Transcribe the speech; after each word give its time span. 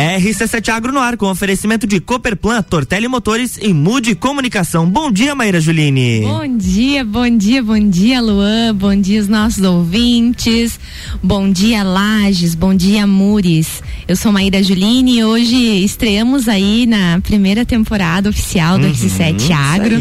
¿Eh? 0.00 0.09
RC7 0.20 0.68
Agro 0.68 0.92
no 0.92 1.00
ar 1.00 1.16
com 1.16 1.30
oferecimento 1.30 1.86
de 1.86 1.98
Cooperplan, 1.98 2.60
Tortelli 2.62 3.08
Motores 3.08 3.58
e 3.60 3.72
Mude 3.72 4.14
Comunicação. 4.14 4.86
Bom 4.86 5.10
dia, 5.10 5.34
Maíra 5.34 5.58
Juline. 5.58 6.20
Bom 6.20 6.58
dia, 6.58 7.02
bom 7.02 7.36
dia, 7.38 7.62
bom 7.62 7.88
dia, 7.88 8.20
Luan. 8.20 8.74
Bom 8.74 8.94
dia, 8.94 9.18
os 9.22 9.28
nossos 9.28 9.64
ouvintes. 9.64 10.78
Bom 11.22 11.50
dia, 11.50 11.82
Lages. 11.82 12.54
Bom 12.54 12.74
dia, 12.74 13.06
Mures. 13.06 13.82
Eu 14.06 14.14
sou 14.14 14.30
Maíra 14.30 14.62
Juline 14.62 15.20
e 15.20 15.24
hoje 15.24 15.56
estreamos 15.84 16.48
aí 16.48 16.84
na 16.84 17.18
primeira 17.22 17.64
temporada 17.64 18.28
oficial 18.28 18.78
do 18.78 18.86
uhum, 18.86 18.92
RC7 18.92 19.50
Agro. 19.52 19.96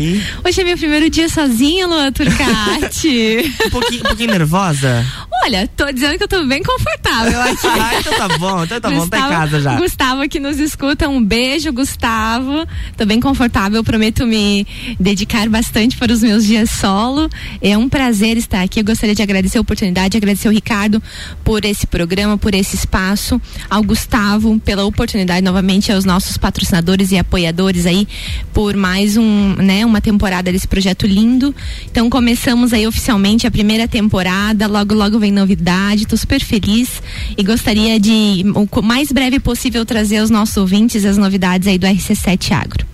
Hoje 0.46 0.60
é 0.60 0.64
meu 0.66 0.78
primeiro 0.78 1.10
dia 1.10 1.30
sozinha, 1.30 1.88
Luan 1.88 2.12
Turcati. 2.12 3.54
um, 3.68 3.70
pouquinho, 3.70 4.02
um 4.02 4.08
pouquinho 4.08 4.32
nervosa? 4.32 5.06
Olha, 5.46 5.66
tô 5.68 5.90
dizendo 5.92 6.18
que 6.18 6.24
eu 6.26 6.28
tô 6.28 6.44
bem 6.46 6.62
confortável 6.62 7.42
aqui. 7.42 7.68
ah, 7.68 7.92
então 8.00 8.14
tá 8.14 8.38
bom, 8.38 8.64
então 8.66 8.82
tá 8.82 8.90
Gustavo, 8.90 9.06
bom, 9.06 9.10
tá 9.10 9.20
em 9.20 9.30
casa 9.30 9.62
já. 9.62 9.78
Gustavo 9.78 10.09
que 10.30 10.40
nos 10.40 10.58
escuta, 10.60 11.08
um 11.08 11.24
beijo, 11.24 11.72
Gustavo. 11.72 12.66
Tô 12.98 13.06
bem 13.06 13.20
confortável, 13.20 13.84
prometo 13.84 14.26
me 14.26 14.66
dedicar 15.00 15.48
bastante 15.48 15.96
para 15.96 16.12
os 16.12 16.24
meus 16.24 16.46
dias 16.46 16.72
solo. 16.72 17.30
É 17.62 17.78
um 17.78 17.88
prazer 17.88 18.36
estar 18.36 18.64
aqui. 18.64 18.80
Eu 18.80 18.84
gostaria 18.84 19.14
de 19.14 19.22
agradecer 19.22 19.60
a 19.60 19.62
oportunidade, 19.62 20.18
agradecer 20.18 20.48
ao 20.48 20.54
Ricardo 20.54 21.02
por 21.44 21.64
esse 21.64 21.86
programa, 21.86 22.40
por 22.40 22.56
esse 22.56 22.76
espaço, 22.76 23.40
ao 23.70 23.84
Gustavo 23.84 24.60
pela 24.60 24.84
oportunidade, 24.84 25.44
novamente 25.44 25.92
aos 25.92 26.06
nossos 26.06 26.38
patrocinadores 26.38 27.12
e 27.12 27.18
apoiadores 27.18 27.86
aí 27.86 28.08
por 28.52 28.76
mais 28.76 29.16
um, 29.16 29.54
né, 29.58 29.86
uma 29.86 30.02
temporada 30.02 30.52
desse 30.52 30.68
projeto 30.68 31.06
lindo. 31.06 31.56
Então 31.90 32.10
começamos 32.10 32.74
aí 32.74 32.88
oficialmente 32.88 33.46
a 33.46 33.52
primeira 33.52 33.88
temporada, 33.88 34.66
logo 34.66 34.96
logo 34.96 35.20
vem 35.20 35.32
novidade, 35.32 36.08
tô 36.08 36.18
super 36.18 36.42
feliz 36.42 37.02
e 37.38 37.44
gostaria 37.44 38.00
de 38.00 38.44
o 38.56 38.82
mais 38.82 39.12
breve 39.12 39.40
possível 39.40 39.86
trazer 39.86 39.99
aos 40.20 40.30
nossos 40.30 40.58
ouvintes 40.58 41.06
as 41.06 41.18
novidades 41.18 41.68
aí 41.68 41.78
do 41.78 41.88
RC7 41.88 42.52
Agro. 42.52 42.86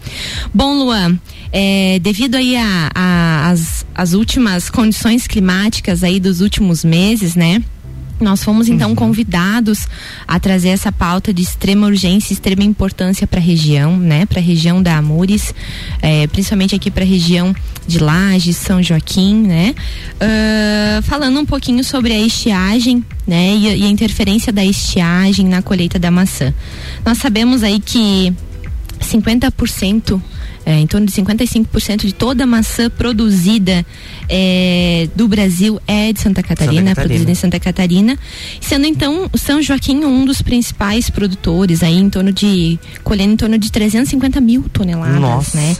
Bom, 0.53 0.73
Luan, 0.73 1.19
é, 1.51 1.99
devido 1.99 2.35
aí 2.35 2.55
a, 2.55 2.91
a, 2.93 3.49
as, 3.49 3.85
as 3.93 4.13
últimas 4.13 4.69
condições 4.69 5.27
climáticas 5.27 6.03
aí 6.03 6.19
dos 6.19 6.41
últimos 6.41 6.83
meses, 6.83 7.35
né? 7.35 7.63
Nós 8.19 8.43
fomos 8.43 8.69
então 8.69 8.89
uhum. 8.89 8.95
convidados 8.95 9.87
a 10.27 10.39
trazer 10.39 10.69
essa 10.69 10.91
pauta 10.91 11.33
de 11.33 11.41
extrema 11.41 11.87
urgência, 11.87 12.33
extrema 12.33 12.63
importância 12.63 13.27
para 13.27 13.39
a 13.39 13.43
região, 13.43 13.97
né? 13.97 14.25
Para 14.25 14.39
a 14.39 14.43
região 14.43 14.81
da 14.81 14.97
Amures, 14.97 15.53
é, 16.01 16.25
principalmente 16.27 16.73
aqui 16.73 16.89
para 16.89 17.03
a 17.03 17.07
região 17.07 17.53
de 17.85 17.99
Lages, 17.99 18.55
São 18.57 18.81
Joaquim, 18.81 19.35
né? 19.35 19.75
Uh, 20.15 21.01
falando 21.03 21.39
um 21.39 21.45
pouquinho 21.45 21.83
sobre 21.83 22.13
a 22.13 22.19
estiagem, 22.19 23.03
né? 23.27 23.53
E, 23.55 23.81
e 23.81 23.83
a 23.83 23.89
interferência 23.89 24.51
da 24.51 24.63
estiagem 24.63 25.45
na 25.47 25.61
colheita 25.61 25.99
da 25.99 26.09
maçã. 26.09 26.53
Nós 27.05 27.17
sabemos 27.17 27.63
aí 27.63 27.79
que 27.79 28.33
50% 29.01 30.21
é, 30.65 30.79
em 30.79 30.87
torno 30.87 31.05
de 31.05 31.13
55% 31.13 32.05
de 32.05 32.13
toda 32.13 32.43
a 32.43 32.47
maçã 32.47 32.89
produzida 32.89 33.85
é, 34.27 35.07
do 35.15 35.27
Brasil 35.27 35.79
é 35.87 36.11
de 36.11 36.19
Santa 36.19 36.41
Catarina, 36.41 36.89
Santa 36.89 36.89
Catarina, 36.89 36.95
produzida 36.95 37.31
em 37.31 37.35
Santa 37.35 37.59
Catarina, 37.59 38.19
sendo 38.59 38.87
então 38.87 39.29
o 39.31 39.37
São 39.37 39.61
Joaquim 39.61 40.03
um 40.03 40.25
dos 40.25 40.41
principais 40.41 41.09
produtores, 41.09 41.83
aí 41.83 41.97
em 41.97 42.09
torno 42.09 42.31
de 42.31 42.79
colhendo 43.03 43.33
em 43.33 43.37
torno 43.37 43.57
de 43.57 43.71
350 43.71 44.41
mil 44.41 44.63
toneladas, 44.73 45.19
Nossa. 45.19 45.57
né? 45.57 45.77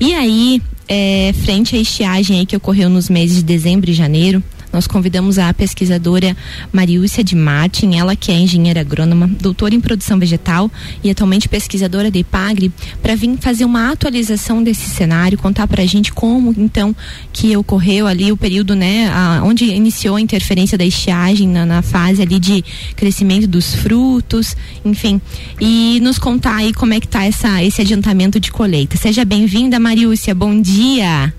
E 0.00 0.14
aí, 0.14 0.62
é, 0.88 1.32
frente 1.44 1.76
à 1.76 1.78
estiagem 1.78 2.40
aí 2.40 2.46
que 2.46 2.56
ocorreu 2.56 2.88
nos 2.88 3.08
meses 3.08 3.36
de 3.36 3.42
dezembro 3.42 3.90
e 3.90 3.92
janeiro, 3.92 4.42
nós 4.74 4.88
convidamos 4.88 5.38
a 5.38 5.54
pesquisadora 5.54 6.36
Mariúcia 6.72 7.22
de 7.22 7.36
Martin, 7.36 7.94
ela 7.94 8.16
que 8.16 8.32
é 8.32 8.34
engenheira 8.34 8.80
agrônoma, 8.80 9.28
doutora 9.40 9.72
em 9.72 9.80
produção 9.80 10.18
vegetal 10.18 10.68
e 11.02 11.08
atualmente 11.08 11.48
pesquisadora 11.48 12.10
de 12.10 12.18
IPAGRE, 12.18 12.72
para 13.00 13.14
vir 13.14 13.38
fazer 13.40 13.64
uma 13.64 13.92
atualização 13.92 14.64
desse 14.64 14.90
cenário, 14.90 15.38
contar 15.38 15.68
para 15.68 15.82
a 15.82 15.86
gente 15.86 16.12
como 16.12 16.52
então 16.58 16.94
que 17.32 17.56
ocorreu 17.56 18.08
ali 18.08 18.32
o 18.32 18.36
período, 18.36 18.74
né, 18.74 19.08
a, 19.12 19.42
onde 19.44 19.64
iniciou 19.64 20.16
a 20.16 20.20
interferência 20.20 20.76
da 20.76 20.84
estiagem 20.84 21.48
na, 21.48 21.64
na 21.64 21.80
fase 21.80 22.20
ali 22.20 22.40
de 22.40 22.64
crescimento 22.96 23.46
dos 23.46 23.76
frutos, 23.76 24.56
enfim, 24.84 25.20
e 25.60 26.00
nos 26.02 26.18
contar 26.18 26.56
aí 26.56 26.74
como 26.74 26.94
é 26.94 26.98
que 26.98 27.06
tá 27.06 27.24
essa, 27.24 27.62
esse 27.62 27.80
adiantamento 27.80 28.40
de 28.40 28.50
colheita. 28.50 28.96
Seja 28.96 29.24
bem-vinda, 29.24 29.78
Mariúcia, 29.78 30.34
bom 30.34 30.60
dia. 30.60 31.32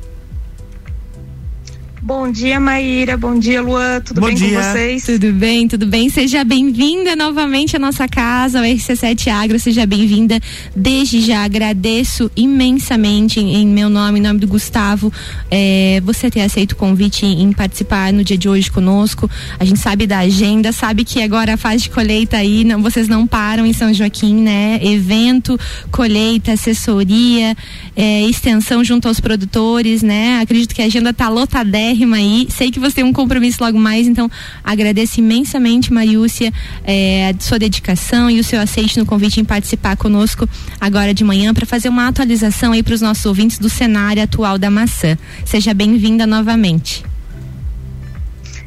Bom 2.05 2.31
dia, 2.31 2.59
Maíra. 2.59 3.17
Bom 3.17 3.39
dia, 3.39 3.59
Luan. 3.63 3.99
Tudo 3.99 4.21
Bom 4.21 4.27
bem 4.27 4.35
dia. 4.35 4.59
com 4.59 4.63
vocês? 4.63 5.05
Tudo 5.07 5.33
bem, 5.33 5.67
tudo 5.67 5.87
bem. 5.87 6.07
Seja 6.07 6.43
bem-vinda 6.43 7.15
novamente 7.15 7.75
à 7.75 7.79
nossa 7.79 8.07
casa, 8.07 8.59
ao 8.59 8.63
RC7 8.63 9.27
Agro. 9.31 9.57
Seja 9.57 9.87
bem-vinda. 9.87 10.39
Desde 10.75 11.19
já 11.21 11.43
agradeço 11.43 12.29
imensamente 12.35 13.39
em, 13.39 13.55
em, 13.55 13.65
meu 13.65 13.89
nome, 13.89 14.19
em 14.19 14.21
nome 14.21 14.39
do 14.39 14.47
Gustavo, 14.47 15.11
é, 15.49 15.99
você 16.05 16.29
ter 16.29 16.41
aceito 16.41 16.73
o 16.73 16.75
convite 16.75 17.25
em, 17.25 17.41
em, 17.41 17.51
participar 17.51 18.13
no 18.13 18.23
dia 18.23 18.37
de 18.37 18.47
hoje 18.47 18.69
conosco. 18.69 19.27
A 19.59 19.65
gente 19.65 19.79
sabe 19.79 20.05
da 20.05 20.19
agenda, 20.19 20.71
sabe 20.71 21.03
que 21.03 21.23
agora 21.23 21.55
a 21.55 21.57
fase 21.57 21.85
de 21.85 21.89
colheita 21.89 22.37
aí, 22.37 22.63
não, 22.63 22.83
vocês 22.83 23.07
não 23.07 23.25
param 23.25 23.65
em 23.65 23.73
São 23.73 23.91
Joaquim, 23.91 24.43
né? 24.43 24.79
Evento, 24.79 25.59
colheita, 25.89 26.51
assessoria, 26.51 27.57
é, 27.95 28.23
extensão 28.23 28.83
junto 28.83 29.07
aos 29.07 29.19
produtores, 29.19 30.03
né? 30.03 30.39
Acredito 30.41 30.75
que 30.75 30.81
a 30.81 30.85
agenda 30.85 31.13
tá 31.13 31.29
lotadérrima 31.29 32.17
aí. 32.17 32.47
Sei 32.49 32.69
que 32.71 32.79
você 32.79 32.95
tem 32.95 33.03
um 33.03 33.13
compromisso 33.13 33.63
logo 33.63 33.79
mais, 33.79 34.07
então 34.07 34.29
agradeço 34.63 35.19
imensamente, 35.19 35.93
Mariúcia, 35.93 36.51
é, 36.83 37.29
a 37.29 37.41
sua 37.41 37.57
dedicação 37.57 38.29
e 38.29 38.39
o 38.39 38.43
seu 38.43 38.59
aceite 38.59 38.99
no 38.99 39.05
convite 39.05 39.39
em 39.39 39.45
participar 39.45 39.95
conosco 39.95 40.47
agora 40.79 41.13
de 41.13 41.23
manhã 41.23 41.53
para 41.53 41.65
fazer 41.65 41.89
uma 41.89 42.07
atualização 42.07 42.73
aí 42.73 42.83
para 42.83 42.93
os 42.93 43.01
nossos 43.01 43.25
ouvintes 43.25 43.57
do 43.57 43.69
cenário 43.69 44.21
atual 44.21 44.57
da 44.57 44.69
maçã. 44.69 45.17
Seja 45.45 45.73
bem-vinda 45.73 46.27
novamente. 46.27 47.03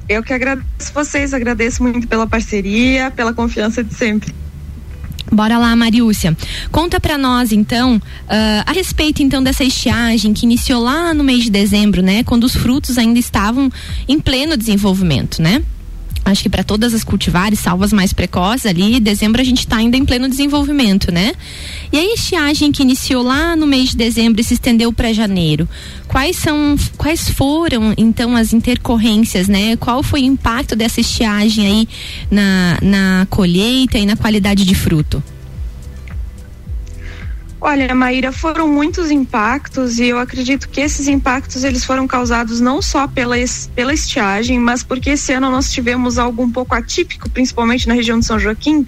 Eu 0.08 0.22
que 0.22 0.32
agradeço 0.32 0.92
vocês, 0.94 1.34
agradeço 1.34 1.82
muito 1.82 2.08
pela 2.08 2.26
parceria, 2.26 3.10
pela 3.10 3.34
confiança 3.34 3.84
de 3.84 3.92
sempre. 3.92 4.34
Bora 5.30 5.58
lá, 5.58 5.74
Mariúcia. 5.76 6.36
Conta 6.70 6.98
para 6.98 7.18
nós, 7.18 7.52
então, 7.52 7.96
uh, 7.96 8.00
a 8.64 8.72
respeito, 8.72 9.22
então, 9.22 9.42
dessa 9.42 9.64
estiagem 9.64 10.32
que 10.32 10.46
iniciou 10.46 10.82
lá 10.82 11.12
no 11.12 11.22
mês 11.22 11.44
de 11.44 11.50
dezembro, 11.50 12.02
né? 12.02 12.24
Quando 12.24 12.44
os 12.44 12.54
frutos 12.54 12.96
ainda 12.98 13.18
estavam 13.18 13.70
em 14.08 14.18
pleno 14.18 14.56
desenvolvimento, 14.56 15.42
né? 15.42 15.62
Acho 16.30 16.42
que 16.42 16.48
para 16.48 16.62
todas 16.62 16.94
as 16.94 17.04
cultivares, 17.04 17.58
salvas 17.58 17.92
mais 17.92 18.12
precoces 18.12 18.66
ali, 18.66 19.00
dezembro 19.00 19.40
a 19.40 19.44
gente 19.44 19.60
está 19.60 19.76
ainda 19.76 19.96
em 19.96 20.04
pleno 20.04 20.28
desenvolvimento, 20.28 21.12
né? 21.12 21.32
E 21.92 21.98
a 21.98 22.14
estiagem 22.14 22.70
que 22.70 22.82
iniciou 22.82 23.22
lá 23.22 23.56
no 23.56 23.66
mês 23.66 23.90
de 23.90 23.96
dezembro 23.96 24.40
e 24.40 24.44
se 24.44 24.54
estendeu 24.54 24.92
para 24.92 25.12
janeiro, 25.12 25.68
quais 26.06 26.36
são, 26.36 26.76
quais 26.96 27.28
foram 27.30 27.94
então 27.96 28.36
as 28.36 28.52
intercorrências, 28.52 29.48
né? 29.48 29.76
Qual 29.76 30.02
foi 30.02 30.22
o 30.22 30.24
impacto 30.24 30.76
dessa 30.76 31.00
estiagem 31.00 31.66
aí 31.66 31.88
na, 32.30 32.78
na 32.82 33.26
colheita 33.30 33.98
e 33.98 34.06
na 34.06 34.16
qualidade 34.16 34.64
de 34.64 34.74
fruto? 34.74 35.22
Olha, 37.60 37.92
Maíra, 37.92 38.30
foram 38.30 38.68
muitos 38.68 39.10
impactos 39.10 39.98
e 39.98 40.06
eu 40.06 40.18
acredito 40.18 40.68
que 40.68 40.80
esses 40.80 41.08
impactos 41.08 41.64
eles 41.64 41.84
foram 41.84 42.06
causados 42.06 42.60
não 42.60 42.80
só 42.80 43.08
pela, 43.08 43.34
pela 43.74 43.92
estiagem, 43.92 44.60
mas 44.60 44.84
porque 44.84 45.10
esse 45.10 45.32
ano 45.32 45.50
nós 45.50 45.70
tivemos 45.70 46.18
algo 46.18 46.42
um 46.42 46.50
pouco 46.50 46.74
atípico, 46.74 47.28
principalmente 47.28 47.88
na 47.88 47.94
região 47.94 48.20
de 48.20 48.26
São 48.26 48.38
Joaquim, 48.38 48.86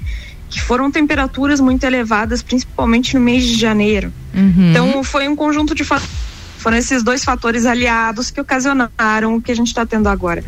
que 0.48 0.60
foram 0.60 0.90
temperaturas 0.90 1.60
muito 1.60 1.84
elevadas, 1.84 2.42
principalmente 2.42 3.14
no 3.14 3.20
mês 3.20 3.44
de 3.44 3.54
janeiro. 3.54 4.12
Uhum. 4.32 4.70
Então 4.70 5.02
foi 5.02 5.28
um 5.28 5.34
conjunto 5.34 5.74
de 5.74 5.82
fatores, 5.82 6.10
foram 6.58 6.76
esses 6.76 7.02
dois 7.02 7.24
fatores 7.24 7.66
aliados 7.66 8.30
que 8.30 8.40
ocasionaram 8.40 9.34
o 9.34 9.42
que 9.42 9.50
a 9.50 9.56
gente 9.56 9.68
está 9.68 9.84
tendo 9.84 10.08
agora. 10.08 10.44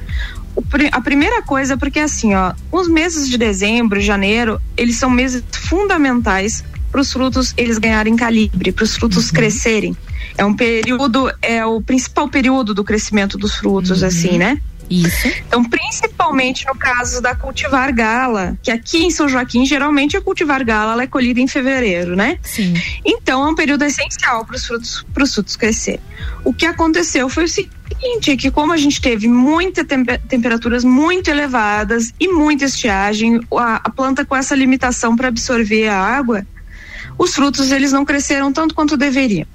O, 0.54 0.62
a 0.93 1.00
primeira 1.00 1.43
coisa, 1.43 1.77
porque 1.77 1.99
assim, 1.99 2.34
ó, 2.34 2.53
os 2.71 2.87
meses 2.87 3.28
de 3.28 3.37
dezembro 3.37 3.99
e 3.99 4.03
janeiro, 4.03 4.60
eles 4.77 4.97
são 4.97 5.10
meses 5.10 5.42
fundamentais 5.51 6.63
para 6.92 7.00
os 7.00 7.10
frutos 7.10 7.54
eles 7.56 7.78
ganharem 7.78 8.15
calibre, 8.15 8.71
para 8.71 8.84
os 8.84 8.94
frutos 8.94 9.28
uhum. 9.28 9.33
crescerem. 9.33 9.97
É 10.36 10.44
um 10.44 10.54
período, 10.54 11.33
é 11.41 11.65
o 11.65 11.80
principal 11.80 12.28
período 12.28 12.74
do 12.74 12.84
crescimento 12.84 13.39
dos 13.39 13.56
frutos, 13.56 14.03
uhum. 14.03 14.09
assim, 14.09 14.39
né? 14.39 14.60
Isso. 14.91 15.28
Então, 15.47 15.65
principalmente 15.65 16.66
no 16.66 16.74
caso 16.74 17.22
da 17.22 17.34
cultivar 17.34 17.94
gala, 17.94 18.59
que 18.62 18.71
aqui 18.71 19.04
em 19.04 19.10
São 19.10 19.27
Joaquim, 19.27 19.65
geralmente 19.65 20.18
a 20.18 20.21
cultivar 20.21 20.62
gala 20.65 20.92
ela 20.92 21.03
é 21.04 21.06
colhida 21.06 21.41
em 21.41 21.48
fevereiro, 21.48 22.15
né? 22.15 22.39
Sim. 22.42 22.74
Então, 23.03 23.47
é 23.47 23.50
um 23.50 23.54
período 23.54 23.84
essencial 23.84 24.44
para 24.44 24.56
os 24.56 24.66
frutos, 24.66 25.06
frutos 25.15 25.56
crescer. 25.56 25.98
O 26.44 26.53
que 26.53 26.66
aconteceu 26.66 27.28
foi 27.30 27.44
o 27.44 27.48
seguinte, 27.48 28.36
que 28.36 28.50
como 28.50 28.72
a 28.72 28.77
gente 28.77 29.00
teve 29.00 29.28
muitas 29.28 29.86
temperaturas 30.28 30.84
muito 30.84 31.30
elevadas 31.30 32.12
e 32.21 32.28
muita 32.28 32.66
estiagem, 32.66 33.41
a, 33.56 33.77
a 33.77 33.91
planta 33.91 34.27
com 34.27 34.36
essa 34.36 34.54
limitação 34.54 35.16
para 35.16 35.28
absorver 35.28 35.89
a 35.89 35.98
água, 35.98 36.47
os 37.18 37.34
frutos 37.34 37.70
eles 37.70 37.92
não 37.92 38.04
cresceram 38.04 38.53
tanto 38.53 38.74
quanto 38.74 38.97
deveriam. 38.97 39.47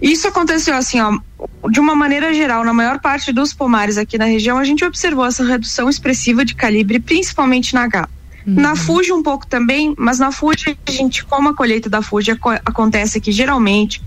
Isso 0.00 0.28
aconteceu 0.28 0.74
assim, 0.74 1.00
ó, 1.00 1.18
de 1.70 1.80
uma 1.80 1.94
maneira 1.94 2.32
geral, 2.34 2.64
na 2.64 2.72
maior 2.72 3.00
parte 3.00 3.32
dos 3.32 3.54
pomares 3.54 3.96
aqui 3.96 4.18
na 4.18 4.26
região, 4.26 4.58
a 4.58 4.64
gente 4.64 4.84
observou 4.84 5.24
essa 5.24 5.44
redução 5.44 5.88
expressiva 5.88 6.44
de 6.44 6.54
calibre, 6.54 7.00
principalmente 7.00 7.74
na 7.74 7.86
gala. 7.86 8.10
Uhum. 8.46 8.54
Na 8.54 8.76
Fuji 8.76 9.12
um 9.12 9.22
pouco 9.22 9.46
também, 9.46 9.94
mas 9.98 10.18
na 10.18 10.30
Fuji 10.30 10.78
a 10.86 10.90
gente, 10.90 11.24
como 11.24 11.48
a 11.48 11.54
colheita 11.54 11.88
da 11.88 12.02
Fuji 12.02 12.32
acontece 12.64 13.18
aqui 13.18 13.32
geralmente 13.32 14.02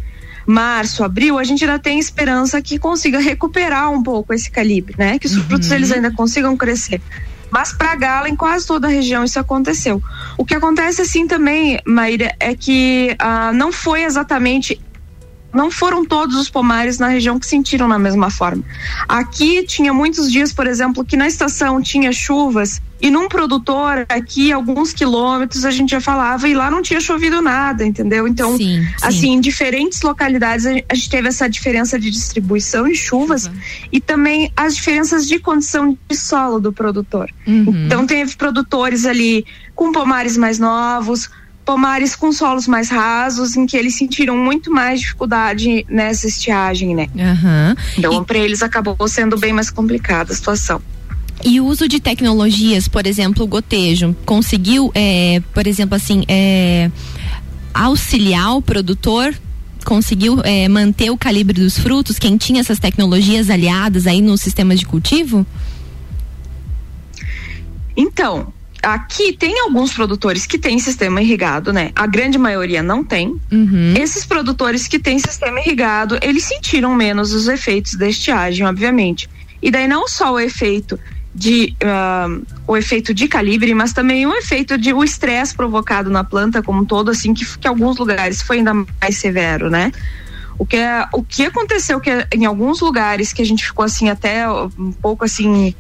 março, 0.50 1.04
abril, 1.04 1.38
a 1.38 1.44
gente 1.44 1.64
ainda 1.64 1.78
tem 1.78 2.00
esperança 2.00 2.60
que 2.60 2.80
consiga 2.80 3.20
recuperar 3.20 3.92
um 3.92 4.02
pouco 4.02 4.34
esse 4.34 4.50
calibre, 4.50 4.96
né? 4.98 5.20
Que 5.20 5.28
os 5.28 5.36
uhum. 5.36 5.44
frutos 5.44 5.72
eles 5.72 5.92
ainda 5.92 6.12
consigam 6.12 6.58
crescer. 6.58 7.00
Mas 7.52 7.74
para 7.74 7.96
gala, 7.96 8.30
em 8.30 8.36
quase 8.36 8.66
toda 8.66 8.88
a 8.88 8.90
região, 8.90 9.24
isso 9.24 9.40
aconteceu. 9.40 10.02
O 10.38 10.46
que 10.46 10.56
acontece 10.56 11.02
assim 11.02 11.28
também, 11.28 11.80
Maíra, 11.86 12.34
é 12.40 12.56
que 12.56 13.16
ah, 13.20 13.52
não 13.54 13.72
foi 13.72 14.04
exatamente 14.04 14.80
não 15.54 15.72
foram 15.72 16.06
todos 16.06 16.36
os 16.36 16.50
pomares 16.50 17.00
na 17.00 17.08
região 17.08 17.40
que 17.40 17.46
sentiram 17.46 17.88
na 17.88 18.00
mesma 18.00 18.30
forma. 18.30 18.64
Aqui 19.08 19.64
tinha 19.64 19.94
muitos 19.94 20.32
dias, 20.32 20.54
por 20.54 20.68
exemplo, 20.68 21.04
que 21.04 21.18
na 21.18 21.28
estação 21.28 21.82
tinha 21.82 22.12
chuvas 22.12 22.82
e 23.02 23.10
num 23.10 23.30
produtor 23.30 24.06
aqui 24.10 24.52
alguns 24.52 24.92
quilômetros 24.92 25.64
a 25.64 25.72
gente 25.72 25.92
já 25.92 26.02
falava 26.02 26.48
e 26.50 26.54
lá 26.54 26.70
não 26.70 26.82
tinha 26.82 27.00
chovido 27.00 27.42
nada, 27.42 27.86
entendeu? 27.86 28.28
Então, 28.28 28.58
sim, 28.58 28.82
sim. 28.82 28.88
assim, 29.02 29.30
em 29.34 29.42
diferentes 29.42 30.02
localidades 30.02 30.66
a 30.66 30.94
gente 30.94 31.10
teve 31.10 31.30
essa 31.30 31.50
diferença 31.50 31.98
de 31.98 32.12
distribuição 32.12 32.88
de 32.88 32.96
chuvas 32.96 33.46
uhum. 33.46 33.54
e 33.92 34.02
também 34.02 34.52
as 34.56 34.76
diferenças 34.76 35.28
de 35.28 35.40
condição 35.40 35.98
de 36.10 36.16
solo 36.16 36.60
do 36.60 36.74
produtor. 36.74 37.32
Uhum. 37.48 37.86
Então 37.86 38.06
teve 38.06 38.36
produtores 38.36 39.06
ali 39.06 39.46
com 39.74 39.92
pomares 39.94 40.36
mais 40.36 40.60
novos, 40.60 41.30
pomares 41.70 42.16
com 42.16 42.32
solos 42.32 42.68
mais 42.68 42.90
rasos, 42.90 43.56
em 43.56 43.68
que 43.68 43.78
eles 43.78 43.96
sentiram 43.96 44.36
muito 44.36 44.72
mais 44.72 45.02
dificuldade 45.02 45.86
nessa 45.88 46.26
estiagem, 46.26 46.96
né? 46.96 47.08
Uhum. 47.14 47.76
Então, 47.96 48.24
e... 48.24 48.26
para 48.26 48.40
eles 48.40 48.64
acabou 48.64 49.08
sendo 49.08 49.38
bem 49.38 49.54
mais 49.54 49.70
complicada 49.70 50.34
a 50.34 50.36
situação. 50.36 50.82
E 51.46 51.62
o 51.62 51.66
uso 51.68 51.88
de 51.88 52.00
tecnologias, 52.00 52.88
por 52.88 53.06
exemplo, 53.06 53.44
o 53.44 53.48
gotejo, 53.48 54.16
conseguiu, 54.26 54.92
é, 54.96 55.44
por 55.54 55.68
exemplo, 55.68 55.96
assim, 55.96 56.24
é, 56.28 56.90
auxiliar 57.72 58.56
o 58.56 58.64
produtor 58.64 59.32
conseguiu 59.86 60.42
é, 60.44 60.68
manter 60.68 61.12
o 61.12 61.18
calibre 61.18 61.62
dos 61.62 61.78
frutos? 61.78 62.18
Quem 62.18 62.36
tinha 62.36 62.62
essas 62.62 62.80
tecnologias 62.80 63.48
aliadas 63.48 64.08
aí 64.08 64.24
nos 64.24 64.42
sistemas 64.42 64.80
de 64.80 64.88
cultivo? 64.88 65.46
Então, 67.96 68.52
aqui 68.84 69.34
tem 69.34 69.60
alguns 69.62 69.94
produtores 69.94 70.46
que 70.46 70.58
têm 70.58 70.80
sistema 70.80 71.22
irrigado, 71.22 71.74
né? 71.74 71.92
A 71.96 72.08
grande 72.08 72.38
maioria 72.38 72.82
não 72.82 73.04
tem. 73.04 73.40
Uhum. 73.52 73.94
Esses 73.98 74.26
produtores 74.26 74.88
que 74.88 75.00
têm 75.00 75.20
sistema 75.20 75.60
irrigado, 75.60 76.18
eles 76.22 76.44
sentiram 76.44 76.96
menos 76.96 77.34
os 77.34 77.48
efeitos 77.48 77.96
da 77.96 78.08
estiagem, 78.08 78.66
obviamente. 78.66 79.30
E 79.62 79.70
daí 79.70 79.88
não 79.88 80.08
só 80.08 80.34
o 80.34 80.40
efeito 80.40 81.00
de 81.34 81.76
uh, 81.84 82.46
o 82.66 82.76
efeito 82.76 83.14
de 83.14 83.28
calibre, 83.28 83.74
mas 83.74 83.94
também 83.94 84.26
o 84.26 84.34
efeito 84.34 84.78
de 84.78 84.94
o 84.94 85.04
estresse 85.04 85.54
provocado 85.54 86.10
na 86.10 86.24
planta 86.24 86.62
como 86.62 86.82
um 86.82 86.86
todo, 86.86 87.12
assim 87.12 87.34
que, 87.34 87.46
que 87.58 87.68
alguns 87.68 87.98
lugares 87.98 88.42
foi 88.42 88.58
ainda 88.58 88.74
mais 88.74 89.18
severo, 89.18 89.70
né? 89.70 89.92
O 90.58 90.66
que, 90.66 90.76
é, 90.76 91.08
o 91.14 91.24
que 91.24 91.46
aconteceu 91.46 92.02
que 92.02 92.12
em 92.34 92.46
alguns 92.46 92.82
lugares 92.82 93.32
que 93.32 93.42
a 93.42 93.46
gente 93.46 93.64
ficou 93.64 93.86
assim 93.86 94.10
até 94.10 94.50
um 94.50 94.92
pouco 94.92 95.24
assim 95.24 95.74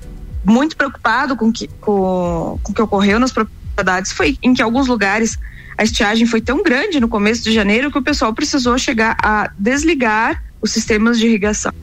muito 0.43 0.75
preocupado 0.75 1.35
com 1.35 1.51
que, 1.51 1.67
com, 1.81 2.59
com 2.63 2.71
o 2.71 2.75
que 2.75 2.81
ocorreu 2.81 3.19
nas 3.19 3.31
propriedades 3.31 4.11
foi 4.11 4.37
em 4.41 4.53
que 4.53 4.61
alguns 4.61 4.87
lugares 4.87 5.37
a 5.77 5.83
estiagem 5.83 6.27
foi 6.27 6.41
tão 6.41 6.61
grande 6.61 6.99
no 6.99 7.07
começo 7.07 7.43
de 7.43 7.53
janeiro 7.53 7.91
que 7.91 7.97
o 7.97 8.01
pessoal 8.01 8.33
precisou 8.33 8.77
chegar 8.77 9.15
a 9.23 9.49
desligar 9.57 10.43
os 10.61 10.71
sistemas 10.71 11.17
de 11.17 11.27
irrigação 11.27 11.73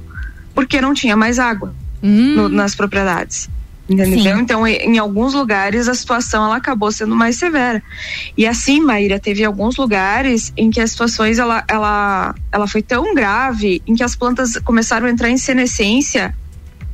porque 0.56 0.80
não 0.80 0.94
tinha 0.94 1.14
mais 1.14 1.38
água 1.38 1.74
hum. 2.02 2.34
no, 2.34 2.48
nas 2.48 2.74
propriedades. 2.74 3.48
Entendeu? 3.88 4.34
Sim. 4.34 4.42
Então, 4.42 4.66
em 4.66 4.98
alguns 4.98 5.32
lugares 5.32 5.86
a 5.86 5.94
situação 5.94 6.44
ela 6.46 6.56
acabou 6.56 6.90
sendo 6.90 7.14
mais 7.14 7.36
severa. 7.36 7.80
E 8.36 8.44
assim, 8.44 8.80
Maíra, 8.80 9.20
teve 9.20 9.44
alguns 9.44 9.76
lugares 9.76 10.52
em 10.56 10.70
que 10.70 10.80
as 10.80 10.90
situações 10.90 11.38
ela, 11.38 11.62
ela, 11.68 12.34
ela 12.50 12.66
foi 12.66 12.82
tão 12.82 13.14
grave 13.14 13.80
em 13.86 13.94
que 13.94 14.02
as 14.02 14.16
plantas 14.16 14.56
começaram 14.64 15.06
a 15.06 15.10
entrar 15.10 15.30
em 15.30 15.36
senescência 15.36 16.34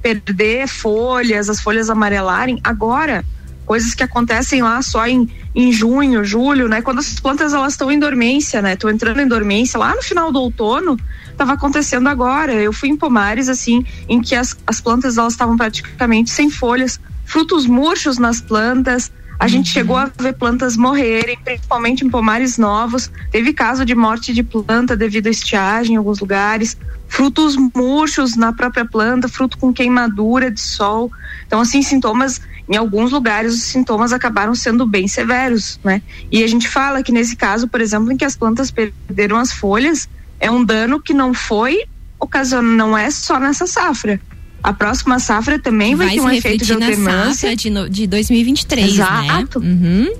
perder 0.02 0.66
folhas, 0.66 1.48
as 1.48 1.60
folhas 1.60 1.88
amarelarem. 1.88 2.60
Agora, 2.64 3.24
coisas 3.64 3.94
que 3.94 4.02
acontecem 4.02 4.62
lá 4.62 4.82
só 4.82 5.06
em, 5.06 5.28
em 5.54 5.72
junho, 5.72 6.24
julho, 6.24 6.68
né? 6.68 6.82
Quando 6.82 6.98
as 6.98 7.20
plantas 7.20 7.54
elas 7.54 7.74
estão 7.74 7.90
em 7.90 7.98
dormência, 7.98 8.60
né? 8.60 8.74
Estão 8.74 8.90
entrando 8.90 9.20
em 9.20 9.28
dormência 9.28 9.78
lá 9.78 9.94
no 9.94 10.02
final 10.02 10.32
do 10.32 10.40
outono, 10.40 10.98
estava 11.30 11.52
acontecendo 11.52 12.08
agora. 12.08 12.52
Eu 12.52 12.72
fui 12.72 12.88
em 12.88 12.96
pomares 12.96 13.48
assim, 13.48 13.84
em 14.08 14.20
que 14.20 14.34
as, 14.34 14.56
as 14.66 14.80
plantas 14.80 15.16
elas 15.16 15.34
estavam 15.34 15.56
praticamente 15.56 16.30
sem 16.30 16.50
folhas, 16.50 17.00
frutos 17.24 17.66
murchos 17.66 18.18
nas 18.18 18.40
plantas. 18.40 19.10
A 19.38 19.48
gente 19.48 19.68
uhum. 19.68 19.72
chegou 19.72 19.96
a 19.96 20.10
ver 20.20 20.34
plantas 20.34 20.76
morrerem, 20.76 21.38
principalmente 21.42 22.04
em 22.04 22.10
pomares 22.10 22.58
novos. 22.58 23.10
Teve 23.30 23.52
caso 23.52 23.84
de 23.84 23.94
morte 23.94 24.32
de 24.32 24.42
planta 24.42 24.96
devido 24.96 25.28
à 25.28 25.30
estiagem 25.30 25.94
em 25.94 25.96
alguns 25.96 26.20
lugares 26.20 26.76
frutos 27.12 27.56
murchos 27.74 28.36
na 28.36 28.54
própria 28.54 28.86
planta, 28.86 29.28
fruto 29.28 29.58
com 29.58 29.70
queimadura 29.70 30.50
de 30.50 30.60
sol. 30.60 31.12
Então, 31.46 31.60
assim, 31.60 31.82
sintomas, 31.82 32.40
em 32.66 32.74
alguns 32.74 33.12
lugares, 33.12 33.52
os 33.52 33.64
sintomas 33.64 34.14
acabaram 34.14 34.54
sendo 34.54 34.86
bem 34.86 35.06
severos, 35.06 35.78
né? 35.84 36.00
E 36.30 36.42
a 36.42 36.46
gente 36.46 36.66
fala 36.66 37.02
que 37.02 37.12
nesse 37.12 37.36
caso, 37.36 37.68
por 37.68 37.82
exemplo, 37.82 38.10
em 38.10 38.16
que 38.16 38.24
as 38.24 38.34
plantas 38.34 38.70
perderam 38.70 39.36
as 39.36 39.52
folhas, 39.52 40.08
é 40.40 40.50
um 40.50 40.64
dano 40.64 40.98
que 40.98 41.12
não 41.12 41.34
foi 41.34 41.82
ocasionado, 42.18 42.74
não 42.74 42.96
é 42.96 43.10
só 43.10 43.38
nessa 43.38 43.66
safra. 43.66 44.18
A 44.62 44.72
próxima 44.72 45.18
safra 45.18 45.58
também 45.58 45.94
vai, 45.94 46.06
vai 46.06 46.16
ter 46.16 46.22
um 46.22 46.30
efeito 46.30 46.64
de 46.64 46.72
alternância. 46.72 47.54
de, 47.54 47.68
no, 47.68 47.90
de 47.90 48.06
2023, 48.06 48.86
né? 48.86 48.90
Exato. 48.90 49.60
né? 49.60 49.68
Uhum. 49.68 50.12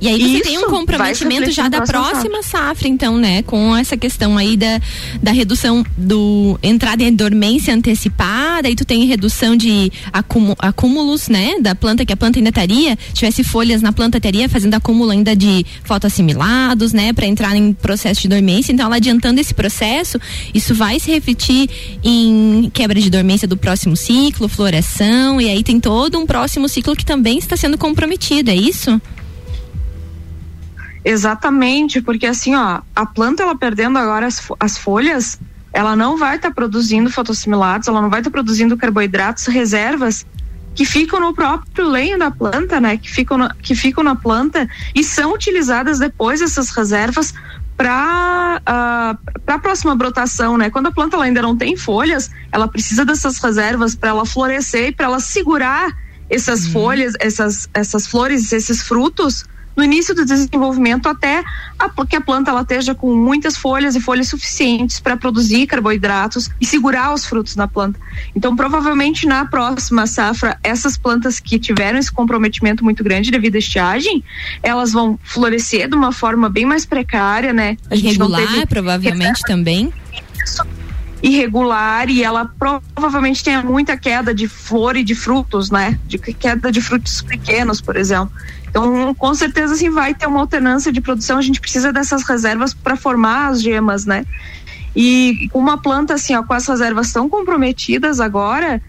E 0.00 0.08
aí 0.08 0.18
você 0.18 0.36
Isso, 0.36 0.42
tem 0.42 0.58
um 0.58 0.70
comprometimento 0.70 1.50
já 1.50 1.68
da 1.68 1.82
próxima 1.82 2.42
safra. 2.42 2.88
então, 2.88 3.16
né? 3.16 3.42
Com 3.42 3.76
essa 3.76 3.96
questão 3.96 4.36
aí 4.36 4.56
da, 4.56 4.80
da 5.22 5.32
redução 5.32 5.84
do 5.96 6.58
entrada 6.62 7.02
em 7.02 7.12
dormência 7.12 7.74
antecipada, 7.74 8.68
aí 8.68 8.74
tu 8.74 8.84
tem 8.84 9.04
redução 9.04 9.56
de 9.56 9.90
acúmulos, 10.58 11.28
né? 11.28 11.58
Da 11.60 11.74
planta, 11.74 12.04
que 12.04 12.12
a 12.12 12.16
planta 12.16 12.38
ainda 12.38 12.50
estaria, 12.50 12.96
tivesse 13.12 13.44
folhas 13.44 13.82
na 13.82 13.92
planta, 13.92 14.20
teria 14.20 14.48
fazendo 14.48 14.74
acúmulo 14.74 15.10
ainda 15.10 15.34
de 15.34 15.64
fotoassimilados, 15.84 16.92
né? 16.92 17.12
Para 17.12 17.26
entrar 17.26 17.56
em 17.56 17.72
processo 17.72 18.22
de 18.22 18.28
dormência. 18.28 18.72
Então, 18.72 18.86
ela 18.86 18.96
adiantando 18.96 19.40
esse 19.40 19.54
processo, 19.54 20.18
isso 20.52 20.74
vai 20.74 20.98
se 21.00 21.10
refletir 21.10 21.68
em 22.02 22.70
quebra 22.72 23.00
de 23.00 23.10
dormência 23.10 23.46
do 23.46 23.56
próximo 23.56 23.96
ciclo, 23.96 24.48
floração, 24.48 25.40
e 25.40 25.48
aí 25.48 25.62
tem 25.62 25.80
todo 25.80 26.18
um 26.18 26.26
próximo 26.26 26.68
ciclo 26.68 26.96
que 26.96 27.04
também 27.04 27.38
está 27.38 27.56
sendo 27.56 27.78
comprometido, 27.78 28.50
é 28.50 28.56
isso? 28.56 29.00
Exatamente, 31.04 32.00
porque 32.00 32.26
assim, 32.26 32.54
ó, 32.54 32.80
a 32.96 33.04
planta 33.06 33.42
ela 33.42 33.56
perdendo 33.56 33.98
agora 33.98 34.26
as, 34.26 34.40
as 34.58 34.78
folhas, 34.78 35.38
ela 35.72 35.94
não 35.94 36.16
vai 36.16 36.36
estar 36.36 36.48
tá 36.48 36.54
produzindo 36.54 37.10
fotossimilados, 37.10 37.88
ela 37.88 38.00
não 38.00 38.08
vai 38.08 38.20
estar 38.20 38.30
tá 38.30 38.32
produzindo 38.32 38.76
carboidratos, 38.76 39.46
reservas 39.46 40.24
que 40.74 40.84
ficam 40.84 41.20
no 41.20 41.32
próprio 41.32 41.88
lenho 41.88 42.18
da 42.18 42.30
planta, 42.30 42.80
né? 42.80 42.96
Que 42.96 43.10
ficam, 43.10 43.38
no, 43.38 43.54
que 43.56 43.74
ficam 43.74 44.02
na 44.02 44.16
planta 44.16 44.68
e 44.94 45.04
são 45.04 45.32
utilizadas 45.32 45.98
depois 45.98 46.40
essas 46.40 46.70
reservas 46.70 47.32
para 47.76 48.58
uh, 48.58 48.62
ah, 48.66 49.18
para 49.44 49.56
a 49.56 49.58
próxima 49.58 49.94
brotação, 49.94 50.56
né? 50.56 50.70
Quando 50.70 50.88
a 50.88 50.92
planta 50.92 51.20
ainda 51.20 51.42
não 51.42 51.56
tem 51.56 51.76
folhas, 51.76 52.30
ela 52.50 52.66
precisa 52.66 53.04
dessas 53.04 53.38
reservas 53.38 53.94
para 53.94 54.10
ela 54.10 54.26
florescer 54.26 54.88
e 54.88 54.92
para 54.92 55.06
ela 55.06 55.20
segurar 55.20 55.92
essas 56.28 56.66
uhum. 56.66 56.72
folhas, 56.72 57.14
essas 57.20 57.68
essas 57.72 58.06
flores, 58.06 58.52
esses 58.52 58.82
frutos 58.82 59.44
no 59.76 59.82
início 59.82 60.14
do 60.14 60.24
desenvolvimento 60.24 61.08
até 61.08 61.42
a, 61.78 61.88
que 62.04 62.16
a 62.16 62.20
planta 62.20 62.50
ela 62.50 62.62
esteja 62.62 62.94
com 62.94 63.14
muitas 63.14 63.56
folhas 63.56 63.94
e 63.96 64.00
folhas 64.00 64.28
suficientes 64.28 65.00
para 65.00 65.16
produzir 65.16 65.66
carboidratos 65.66 66.50
e 66.60 66.66
segurar 66.66 67.12
os 67.12 67.24
frutos 67.24 67.56
na 67.56 67.66
planta. 67.66 67.98
Então, 68.34 68.54
provavelmente 68.54 69.26
na 69.26 69.44
próxima 69.44 70.06
safra, 70.06 70.58
essas 70.62 70.96
plantas 70.96 71.40
que 71.40 71.58
tiveram 71.58 71.98
esse 71.98 72.12
comprometimento 72.12 72.84
muito 72.84 73.02
grande 73.02 73.30
devido 73.30 73.56
à 73.56 73.58
estiagem, 73.58 74.22
elas 74.62 74.92
vão 74.92 75.18
florescer 75.22 75.88
de 75.88 75.96
uma 75.96 76.12
forma 76.12 76.48
bem 76.48 76.64
mais 76.64 76.86
precária, 76.86 77.52
né? 77.52 77.76
A 77.90 77.96
Irregular, 77.96 78.46
teve... 78.46 78.66
provavelmente 78.66 79.42
também. 79.42 79.92
irregular 81.22 82.10
e 82.10 82.22
ela 82.22 82.50
provavelmente 82.94 83.42
tenha 83.42 83.62
muita 83.62 83.96
queda 83.96 84.34
de 84.34 84.46
flor 84.46 84.94
e 84.94 85.02
de 85.02 85.14
frutos, 85.14 85.70
né? 85.70 85.98
De 86.06 86.18
queda 86.18 86.70
de 86.70 86.82
frutos 86.82 87.22
pequenos, 87.22 87.80
por 87.80 87.96
exemplo. 87.96 88.30
Então, 88.74 89.14
com 89.14 89.32
certeza, 89.34 89.74
assim, 89.74 89.88
vai 89.88 90.12
ter 90.12 90.26
uma 90.26 90.40
alternância 90.40 90.90
de 90.90 91.00
produção. 91.00 91.38
A 91.38 91.42
gente 91.42 91.60
precisa 91.60 91.92
dessas 91.92 92.24
reservas 92.24 92.74
para 92.74 92.96
formar 92.96 93.50
as 93.50 93.62
gemas, 93.62 94.04
né? 94.04 94.26
E 94.96 95.48
com 95.52 95.60
uma 95.60 95.78
planta, 95.80 96.14
assim, 96.14 96.34
ó, 96.34 96.42
com 96.42 96.52
as 96.52 96.66
reservas 96.66 97.12
tão 97.12 97.28
comprometidas 97.28 98.18
agora, 98.18 98.82